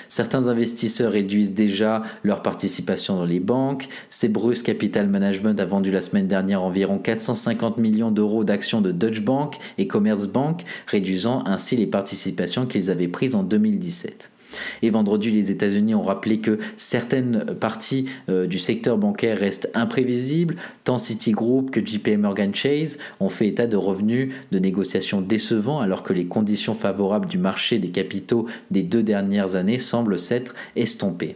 Certains 0.08 0.48
investisseurs 0.48 1.12
réduisent 1.12 1.54
déjà 1.54 2.04
leur 2.24 2.42
participation 2.42 3.16
dans 3.16 3.26
les 3.26 3.40
banques. 3.40 3.88
Cebrus 4.10 4.64
Capital 4.64 5.08
Management 5.08 5.60
a 5.60 5.66
vendu 5.66 5.92
la 5.92 6.02
semaine 6.02 6.28
dernière 6.28 6.62
environ 6.62 6.98
450 6.98 7.78
millions 7.78 8.12
d'euros 8.12 8.44
d'actions 8.44 8.82
de 8.82 8.92
Deutsche 8.92 9.22
Bank 9.22 9.58
et 9.78 9.88
Commerzbank, 9.88 10.64
réduisant 10.88 11.44
ainsi 11.46 11.76
les 11.76 11.88
participations 11.88 12.66
qu'ils 12.66 12.90
avaient 12.90 13.08
prises 13.08 13.36
en 13.36 13.44
2017. 13.44 14.30
Et 14.82 14.90
vendredi, 14.90 15.32
les 15.32 15.52
États-Unis 15.52 15.96
ont 15.96 16.02
rappelé 16.02 16.40
que 16.40 16.60
certaines 16.78 17.46
parties 17.60 18.06
euh, 18.30 18.48
du 18.48 18.60
secteur 18.60 18.98
bancaire 18.98 19.40
restent 19.40 19.70
imprévisibles. 19.74 20.56
Tant 20.84 20.98
Citigroup 20.98 21.72
que 21.72 21.86
JP 21.86 22.18
Morgan 22.18 22.54
Chase 22.54 23.00
ont 23.20 23.30
fait 23.30 23.48
état 23.48 23.68
de 23.68 23.78
revenus 23.78 24.34
de 24.52 24.60
négociations 24.60 25.22
décevants 25.22 25.80
alors 25.80 26.04
que 26.04 26.14
les 26.14 26.26
conditions 26.26 26.74
favorables 26.74 27.28
du 27.28 27.38
marché 27.38 27.80
des 27.80 27.90
capitaux 27.90 28.48
des 28.72 28.84
deux 28.84 29.04
dernières 29.04 29.56
années 29.56 29.78
semblent 29.78 30.20
s'être 30.20 30.54
estompées. 30.76 31.36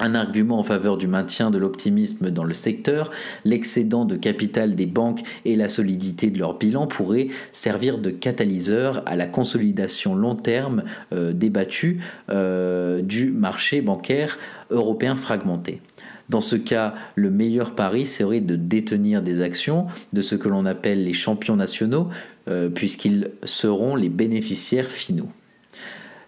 Un 0.00 0.14
argument 0.14 0.60
en 0.60 0.62
faveur 0.62 0.96
du 0.96 1.08
maintien 1.08 1.50
de 1.50 1.58
l'optimisme 1.58 2.30
dans 2.30 2.44
le 2.44 2.54
secteur, 2.54 3.10
l'excédent 3.44 4.04
de 4.04 4.16
capital 4.16 4.76
des 4.76 4.86
banques 4.86 5.22
et 5.44 5.56
la 5.56 5.68
solidité 5.68 6.30
de 6.30 6.38
leur 6.38 6.56
bilan 6.56 6.86
pourraient 6.86 7.28
servir 7.50 7.98
de 7.98 8.10
catalyseur 8.10 9.02
à 9.06 9.16
la 9.16 9.26
consolidation 9.26 10.14
long 10.14 10.36
terme 10.36 10.84
euh, 11.12 11.32
débattue 11.32 12.00
euh, 12.30 13.02
du 13.02 13.32
marché 13.32 13.80
bancaire 13.80 14.38
européen 14.70 15.16
fragmenté. 15.16 15.80
Dans 16.28 16.42
ce 16.42 16.56
cas, 16.56 16.94
le 17.16 17.30
meilleur 17.30 17.74
pari 17.74 18.06
serait 18.06 18.40
de 18.40 18.54
détenir 18.54 19.22
des 19.22 19.40
actions 19.40 19.86
de 20.12 20.20
ce 20.20 20.36
que 20.36 20.48
l'on 20.48 20.66
appelle 20.66 21.04
les 21.04 21.14
champions 21.14 21.56
nationaux, 21.56 22.08
euh, 22.48 22.68
puisqu'ils 22.68 23.30
seront 23.44 23.96
les 23.96 24.10
bénéficiaires 24.10 24.90
finaux. 24.90 25.30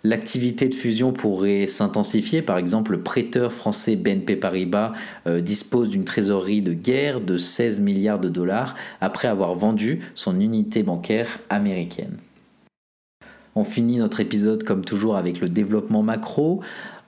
L'activité 0.02 0.68
de 0.68 0.74
fusion 0.74 1.12
pourrait 1.12 1.66
s'intensifier. 1.66 2.40
Par 2.40 2.56
exemple, 2.56 2.92
le 2.92 3.02
prêteur 3.02 3.52
français 3.52 3.96
BNP 3.96 4.36
Paribas 4.36 4.92
euh, 5.26 5.40
dispose 5.40 5.90
d'une 5.90 6.04
trésorerie 6.04 6.62
de 6.62 6.72
guerre 6.72 7.20
de 7.20 7.36
16 7.36 7.80
milliards 7.80 8.18
de 8.18 8.30
dollars 8.30 8.76
après 9.02 9.28
avoir 9.28 9.54
vendu 9.54 10.00
son 10.14 10.40
unité 10.40 10.82
bancaire 10.82 11.38
américaine. 11.50 12.16
On 13.54 13.64
finit 13.64 13.98
notre 13.98 14.20
épisode 14.20 14.64
comme 14.64 14.84
toujours 14.84 15.16
avec 15.16 15.40
le 15.40 15.50
développement 15.50 16.02
macro 16.02 16.62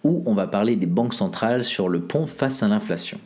où 0.04 0.22
on 0.26 0.34
va 0.34 0.46
parler 0.46 0.76
des 0.76 0.86
banques 0.86 1.14
centrales 1.14 1.64
sur 1.64 1.88
le 1.88 2.00
pont 2.00 2.26
face 2.26 2.62
à 2.62 2.68
l'inflation. 2.68 3.18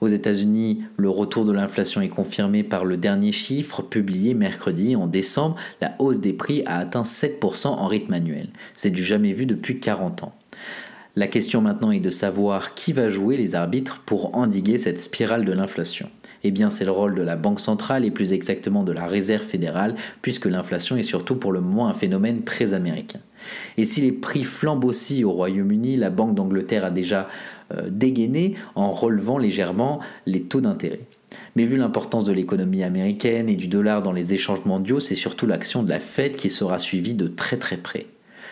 Aux 0.00 0.08
États-Unis, 0.08 0.82
le 0.96 1.10
retour 1.10 1.44
de 1.44 1.52
l'inflation 1.52 2.00
est 2.00 2.08
confirmé 2.08 2.62
par 2.62 2.86
le 2.86 2.96
dernier 2.96 3.32
chiffre 3.32 3.82
publié 3.82 4.32
mercredi. 4.32 4.96
En 4.96 5.06
décembre, 5.06 5.56
la 5.82 5.94
hausse 5.98 6.20
des 6.20 6.32
prix 6.32 6.62
a 6.64 6.78
atteint 6.78 7.02
7% 7.02 7.66
en 7.66 7.86
rythme 7.86 8.14
annuel. 8.14 8.48
C'est 8.72 8.90
du 8.90 9.04
jamais 9.04 9.32
vu 9.32 9.44
depuis 9.44 9.78
40 9.78 10.22
ans. 10.22 10.34
La 11.16 11.26
question 11.26 11.60
maintenant 11.60 11.90
est 11.90 12.00
de 12.00 12.08
savoir 12.08 12.74
qui 12.74 12.94
va 12.94 13.10
jouer 13.10 13.36
les 13.36 13.54
arbitres 13.54 14.02
pour 14.06 14.34
endiguer 14.36 14.78
cette 14.78 15.00
spirale 15.00 15.44
de 15.44 15.52
l'inflation. 15.52 16.08
Eh 16.44 16.50
bien, 16.50 16.70
c'est 16.70 16.86
le 16.86 16.92
rôle 16.92 17.14
de 17.14 17.22
la 17.22 17.36
Banque 17.36 17.60
centrale 17.60 18.06
et 18.06 18.10
plus 18.10 18.32
exactement 18.32 18.84
de 18.84 18.92
la 18.92 19.06
Réserve 19.06 19.44
fédérale, 19.44 19.96
puisque 20.22 20.46
l'inflation 20.46 20.96
est 20.96 21.02
surtout 21.02 21.36
pour 21.36 21.52
le 21.52 21.60
moment 21.60 21.88
un 21.88 21.94
phénomène 21.94 22.42
très 22.42 22.72
américain. 22.72 23.20
Et 23.76 23.84
si 23.84 24.00
les 24.00 24.12
prix 24.12 24.44
flambent 24.44 24.84
aussi 24.84 25.24
au 25.24 25.32
Royaume-Uni, 25.32 25.96
la 25.96 26.10
Banque 26.10 26.34
d'Angleterre 26.34 26.84
a 26.84 26.90
déjà 26.90 27.28
euh, 27.72 27.88
dégainé 27.90 28.54
en 28.74 28.90
relevant 28.90 29.38
légèrement 29.38 30.00
les 30.26 30.42
taux 30.42 30.60
d'intérêt. 30.60 31.00
Mais 31.56 31.64
vu 31.64 31.76
l'importance 31.76 32.24
de 32.24 32.32
l'économie 32.32 32.82
américaine 32.82 33.48
et 33.48 33.56
du 33.56 33.68
dollar 33.68 34.02
dans 34.02 34.12
les 34.12 34.34
échanges 34.34 34.64
mondiaux, 34.64 35.00
c'est 35.00 35.14
surtout 35.14 35.46
l'action 35.46 35.82
de 35.82 35.88
la 35.88 36.00
Fed 36.00 36.36
qui 36.36 36.50
sera 36.50 36.78
suivie 36.78 37.14
de 37.14 37.28
très 37.28 37.56
très 37.56 37.76
près. 37.76 38.06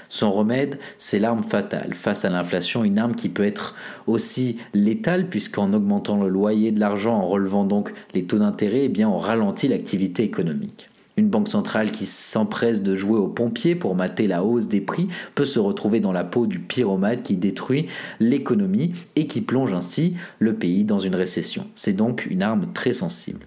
Son 0.09 0.33
remède, 0.33 0.79
c'est 0.97 1.19
l'arme 1.19 1.43
fatale. 1.43 1.95
Face 1.95 2.25
à 2.25 2.31
l'inflation, 2.31 2.83
une 2.83 2.99
arme 2.99 3.15
qui 3.15 3.29
peut 3.29 3.45
être 3.45 3.75
aussi 4.07 4.59
létale, 4.73 5.29
puisqu'en 5.29 5.73
augmentant 5.75 6.23
le 6.23 6.29
loyer 6.29 6.73
de 6.73 6.81
l'argent, 6.81 7.17
en 7.17 7.27
relevant 7.27 7.65
donc 7.65 7.93
les 8.15 8.25
taux 8.25 8.39
d'intérêt, 8.39 8.91
eh 8.95 9.05
on 9.05 9.19
ralentit 9.19 9.69
l'activité 9.69 10.23
économique. 10.23 10.89
Une 11.19 11.31
banque 11.31 11.49
centrale 11.49 11.91
qui 11.91 12.07
s'empresse 12.07 12.81
de 12.81 12.95
jouer 12.95 13.19
aux 13.19 13.27
pompiers 13.27 13.75
pour 13.75 13.97
mater 13.97 14.29
la 14.29 14.45
hausse 14.45 14.69
des 14.69 14.81
prix 14.81 15.09
peut 15.35 15.47
se 15.47 15.59
retrouver 15.59 15.99
dans 15.99 16.13
la 16.13 16.23
peau 16.23 16.47
du 16.47 16.61
pyromate 16.61 17.25
qui 17.25 17.37
détruit 17.37 17.87
l'économie 18.21 18.93
et 19.17 19.27
qui 19.27 19.41
plonge 19.41 19.73
ainsi 19.73 20.15
le 20.39 20.55
pays 20.55 20.85
dans 20.85 21.01
une 21.01 21.17
récession. 21.17 21.67
C'est 21.75 21.93
donc 21.93 22.27
une 22.27 22.41
arme 22.41 22.69
très 22.73 22.93
sensible. 22.93 23.47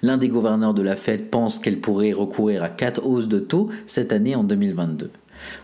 L'un 0.00 0.16
des 0.16 0.30
gouverneurs 0.30 0.72
de 0.72 0.80
la 0.80 0.96
Fed 0.96 1.28
pense 1.28 1.58
qu'elle 1.58 1.78
pourrait 1.78 2.14
recourir 2.14 2.62
à 2.62 2.70
quatre 2.70 3.06
hausses 3.06 3.28
de 3.28 3.38
taux 3.38 3.68
cette 3.84 4.12
année 4.12 4.34
en 4.34 4.42
2022. 4.42 5.10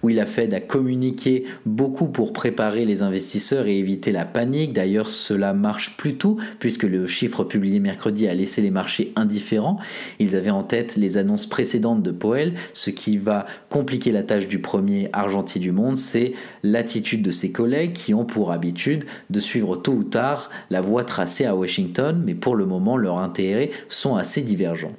Oui, 0.03 0.15
la 0.15 0.27
Fed 0.27 0.55
a 0.55 0.61
communiqué 0.61 1.45
beaucoup 1.67 2.07
pour 2.07 2.33
préparer 2.33 2.85
les 2.85 3.03
investisseurs 3.03 3.67
et 3.67 3.79
éviter 3.79 4.13
la 4.13 4.25
panique. 4.25 4.73
D'ailleurs, 4.73 5.11
cela 5.11 5.53
marche 5.53 5.97
plutôt 5.97 6.37
puisque 6.59 6.85
le 6.85 7.07
chiffre 7.07 7.45
publié 7.45 7.81
mercredi 7.81 8.29
a 8.29 8.35
laissé 8.35 8.63
les 8.63 8.71
marchés 8.71 9.13
indifférents. 9.17 9.79
Ils 10.19 10.37
avaient 10.37 10.51
en 10.51 10.63
tête 10.63 10.97
les 10.97 11.17
annonces 11.17 11.47
précédentes 11.47 12.03
de 12.03 12.11
Powell. 12.11 12.55
Ce 12.73 12.91
qui 12.91 13.19
va 13.19 13.47
compliquer 13.71 14.13
la 14.13 14.23
tâche 14.23 14.49
du 14.49 14.61
premier 14.61 15.09
argentier 15.13 15.61
du 15.61 15.73
monde, 15.73 15.97
c'est 15.97 16.33
l'attitude 16.63 17.23
de 17.23 17.31
ses 17.31 17.53
collègues 17.53 17.93
qui 17.93 18.15
ont 18.15 18.25
pour 18.25 18.53
habitude 18.53 19.05
de 19.31 19.41
suivre 19.41 19.77
tôt 19.77 19.93
ou 19.93 20.05
tard 20.05 20.51
la 20.71 20.81
voie 20.81 21.05
tracée 21.05 21.45
à 21.45 21.55
Washington, 21.55 22.23
mais 22.25 22.35
pour 22.35 22.57
le 22.57 22.67
moment, 22.67 22.97
leurs 22.97 23.19
intérêts 23.19 23.71
sont 23.89 24.17
assez 24.17 24.43
divergents. 24.43 24.95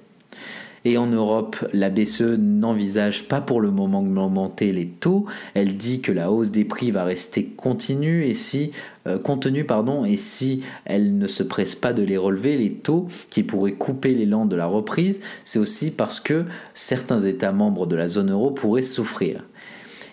Et 0.86 0.98
en 0.98 1.08
Europe, 1.08 1.56
la 1.72 1.90
BCE 1.90 2.38
n'envisage 2.38 3.28
pas 3.28 3.40
pour 3.40 3.62
le 3.62 3.72
moment 3.72 4.04
d'augmenter 4.04 4.72
les 4.72 4.88
taux. 4.88 5.26
Elle 5.54 5.78
dit 5.78 6.02
que 6.02 6.12
la 6.12 6.32
hausse 6.32 6.52
des 6.52 6.66
prix 6.66 6.92
va 6.92 7.06
rester 7.06 7.46
continue 7.46 8.26
et 8.26 8.34
si 8.34 8.72
euh, 9.08 9.18
contenue 9.18 9.66
et 10.06 10.18
si 10.18 10.64
elle 10.86 11.18
ne 11.18 11.28
se 11.28 11.44
presse 11.44 11.76
pas 11.76 11.94
de 11.94 12.04
les 12.04 12.18
relever, 12.18 12.58
les 12.58 12.72
taux 12.72 13.08
qui 13.30 13.44
pourraient 13.44 13.74
couper 13.74 14.14
l'élan 14.14 14.46
de 14.46 14.56
la 14.56 14.66
reprise, 14.66 15.22
c'est 15.44 15.60
aussi 15.60 15.92
parce 15.92 16.20
que 16.20 16.46
certains 16.74 17.20
États 17.20 17.52
membres 17.52 17.88
de 17.88 17.96
la 17.96 18.08
zone 18.08 18.32
euro 18.32 18.52
pourraient 18.52 18.82
souffrir. 18.82 19.44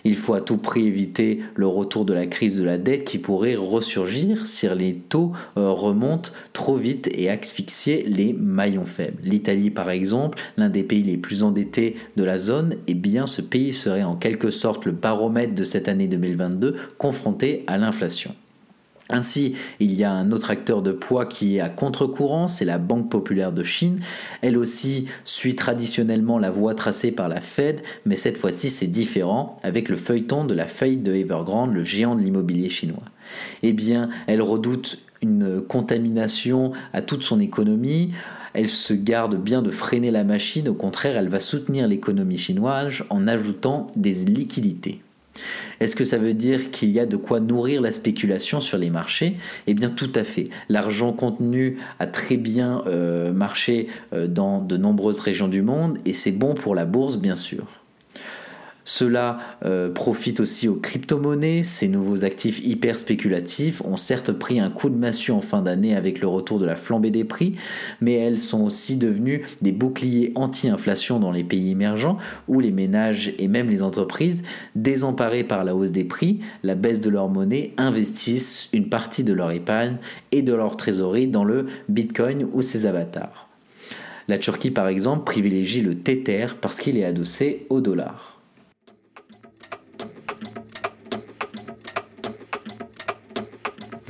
Il 0.03 0.15
faut 0.15 0.33
à 0.33 0.41
tout 0.41 0.57
prix 0.57 0.87
éviter 0.87 1.39
le 1.55 1.67
retour 1.67 2.05
de 2.05 2.13
la 2.13 2.25
crise 2.27 2.57
de 2.57 2.63
la 2.63 2.77
dette 2.77 3.05
qui 3.05 3.17
pourrait 3.17 3.55
ressurgir 3.55 4.47
si 4.47 4.67
les 4.75 4.95
taux 4.95 5.33
euh, 5.57 5.69
remontent 5.69 6.31
trop 6.53 6.75
vite 6.75 7.09
et 7.13 7.29
asphyxier 7.29 8.03
les 8.03 8.33
maillons 8.33 8.85
faibles. 8.85 9.17
L'Italie 9.23 9.69
par 9.69 9.89
exemple, 9.89 10.39
l'un 10.57 10.69
des 10.69 10.83
pays 10.83 11.03
les 11.03 11.17
plus 11.17 11.43
endettés 11.43 11.95
de 12.15 12.23
la 12.23 12.37
zone, 12.37 12.75
eh 12.87 12.93
bien 12.93 13.27
ce 13.27 13.41
pays 13.41 13.73
serait 13.73 14.03
en 14.03 14.15
quelque 14.15 14.51
sorte 14.51 14.85
le 14.85 14.91
baromètre 14.91 15.55
de 15.55 15.63
cette 15.63 15.87
année 15.87 16.07
2022 16.07 16.75
confronté 16.97 17.63
à 17.67 17.77
l'inflation. 17.77 18.33
Ainsi, 19.11 19.55
il 19.79 19.93
y 19.93 20.03
a 20.03 20.11
un 20.11 20.31
autre 20.31 20.51
acteur 20.51 20.81
de 20.81 20.91
poids 20.91 21.25
qui 21.25 21.57
est 21.57 21.59
à 21.59 21.69
contre-courant, 21.69 22.47
c'est 22.47 22.65
la 22.65 22.77
Banque 22.77 23.09
populaire 23.09 23.51
de 23.51 23.63
Chine. 23.63 23.99
Elle 24.41 24.57
aussi 24.57 25.05
suit 25.23 25.55
traditionnellement 25.55 26.39
la 26.39 26.51
voie 26.51 26.75
tracée 26.75 27.11
par 27.11 27.29
la 27.29 27.41
Fed, 27.41 27.81
mais 28.05 28.15
cette 28.15 28.37
fois-ci 28.37 28.69
c'est 28.69 28.87
différent 28.87 29.59
avec 29.63 29.89
le 29.89 29.95
feuilleton 29.95 30.45
de 30.45 30.53
la 30.53 30.67
faillite 30.67 31.03
de 31.03 31.13
Evergrande, 31.13 31.73
le 31.73 31.83
géant 31.83 32.15
de 32.15 32.21
l'immobilier 32.21 32.69
chinois. 32.69 33.03
Eh 33.63 33.73
bien, 33.73 34.09
elle 34.27 34.41
redoute 34.41 34.99
une 35.21 35.61
contamination 35.61 36.73
à 36.93 37.01
toute 37.01 37.23
son 37.23 37.39
économie. 37.39 38.11
Elle 38.53 38.69
se 38.69 38.93
garde 38.93 39.35
bien 39.35 39.61
de 39.61 39.69
freiner 39.69 40.11
la 40.11 40.23
machine, 40.23 40.67
au 40.67 40.73
contraire, 40.73 41.15
elle 41.15 41.29
va 41.29 41.39
soutenir 41.39 41.87
l'économie 41.87 42.37
chinoise 42.37 43.03
en 43.09 43.27
ajoutant 43.27 43.87
des 43.95 44.13
liquidités. 44.25 45.01
Est-ce 45.79 45.95
que 45.95 46.03
ça 46.03 46.17
veut 46.17 46.33
dire 46.33 46.71
qu'il 46.71 46.89
y 46.89 46.99
a 46.99 47.05
de 47.05 47.17
quoi 47.17 47.39
nourrir 47.39 47.81
la 47.81 47.91
spéculation 47.91 48.61
sur 48.61 48.77
les 48.77 48.89
marchés? 48.89 49.37
Eh 49.67 49.73
bien 49.73 49.89
tout 49.89 50.11
à 50.15 50.23
fait. 50.23 50.49
L'argent 50.69 51.13
contenu 51.13 51.77
a 51.99 52.07
très 52.07 52.37
bien 52.37 52.83
euh, 52.87 53.31
marché 53.31 53.87
euh, 54.13 54.27
dans 54.27 54.61
de 54.61 54.77
nombreuses 54.77 55.19
régions 55.19 55.47
du 55.47 55.61
monde 55.61 55.97
et 56.05 56.13
c'est 56.13 56.31
bon 56.31 56.53
pour 56.53 56.75
la 56.75 56.85
bourse 56.85 57.17
bien 57.17 57.35
sûr. 57.35 57.80
Cela 58.83 59.37
euh, 59.63 59.91
profite 59.91 60.39
aussi 60.39 60.67
aux 60.67 60.75
crypto-monnaies. 60.75 61.63
Ces 61.63 61.87
nouveaux 61.87 62.25
actifs 62.25 62.65
hyper 62.65 62.97
spéculatifs 62.97 63.81
ont 63.85 63.95
certes 63.95 64.31
pris 64.31 64.59
un 64.59 64.69
coup 64.69 64.89
de 64.89 64.95
massue 64.95 65.31
en 65.31 65.41
fin 65.41 65.61
d'année 65.61 65.95
avec 65.95 66.19
le 66.19 66.27
retour 66.27 66.59
de 66.59 66.65
la 66.65 66.75
flambée 66.75 67.11
des 67.11 67.23
prix, 67.23 67.55
mais 68.01 68.13
elles 68.13 68.39
sont 68.39 68.63
aussi 68.63 68.97
devenues 68.97 69.43
des 69.61 69.71
boucliers 69.71 70.31
anti-inflation 70.35 71.19
dans 71.19 71.31
les 71.31 71.43
pays 71.43 71.71
émergents 71.71 72.17
où 72.47 72.59
les 72.59 72.71
ménages 72.71 73.33
et 73.37 73.47
même 73.47 73.69
les 73.69 73.83
entreprises, 73.83 74.43
désemparés 74.75 75.43
par 75.43 75.63
la 75.63 75.75
hausse 75.75 75.91
des 75.91 76.03
prix, 76.03 76.39
la 76.63 76.75
baisse 76.75 77.01
de 77.01 77.09
leur 77.09 77.29
monnaie, 77.29 77.73
investissent 77.77 78.69
une 78.73 78.89
partie 78.89 79.23
de 79.23 79.33
leur 79.33 79.51
épargne 79.51 79.97
et 80.31 80.41
de 80.41 80.53
leur 80.53 80.77
trésorerie 80.77 81.27
dans 81.27 81.43
le 81.43 81.67
Bitcoin 81.89 82.47
ou 82.53 82.61
ses 82.61 82.85
avatars. 82.85 83.47
La 84.27 84.37
Turquie, 84.37 84.71
par 84.71 84.87
exemple, 84.87 85.25
privilégie 85.25 85.81
le 85.81 85.97
Tether 85.97 86.47
parce 86.59 86.79
qu'il 86.79 86.97
est 86.97 87.03
adossé 87.03 87.65
au 87.69 87.81
dollar. 87.81 88.30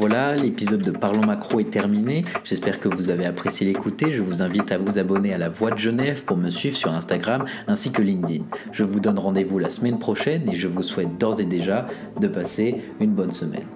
Voilà, 0.01 0.35
l'épisode 0.35 0.81
de 0.81 0.89
Parlons 0.89 1.27
Macro 1.27 1.59
est 1.59 1.69
terminé. 1.69 2.25
J'espère 2.43 2.79
que 2.79 2.89
vous 2.89 3.11
avez 3.11 3.27
apprécié 3.27 3.67
l'écouter. 3.67 4.09
Je 4.09 4.23
vous 4.23 4.41
invite 4.41 4.71
à 4.71 4.79
vous 4.79 4.97
abonner 4.97 5.31
à 5.31 5.37
la 5.37 5.49
Voix 5.49 5.69
de 5.69 5.77
Genève 5.77 6.25
pour 6.25 6.37
me 6.37 6.49
suivre 6.49 6.75
sur 6.75 6.91
Instagram 6.91 7.45
ainsi 7.67 7.91
que 7.91 8.01
LinkedIn. 8.01 8.45
Je 8.71 8.83
vous 8.83 8.99
donne 8.99 9.19
rendez-vous 9.19 9.59
la 9.59 9.69
semaine 9.69 9.99
prochaine 9.99 10.49
et 10.49 10.55
je 10.55 10.67
vous 10.67 10.81
souhaite 10.81 11.19
d'ores 11.19 11.39
et 11.39 11.45
déjà 11.45 11.85
de 12.19 12.27
passer 12.27 12.81
une 12.99 13.11
bonne 13.11 13.31
semaine. 13.31 13.67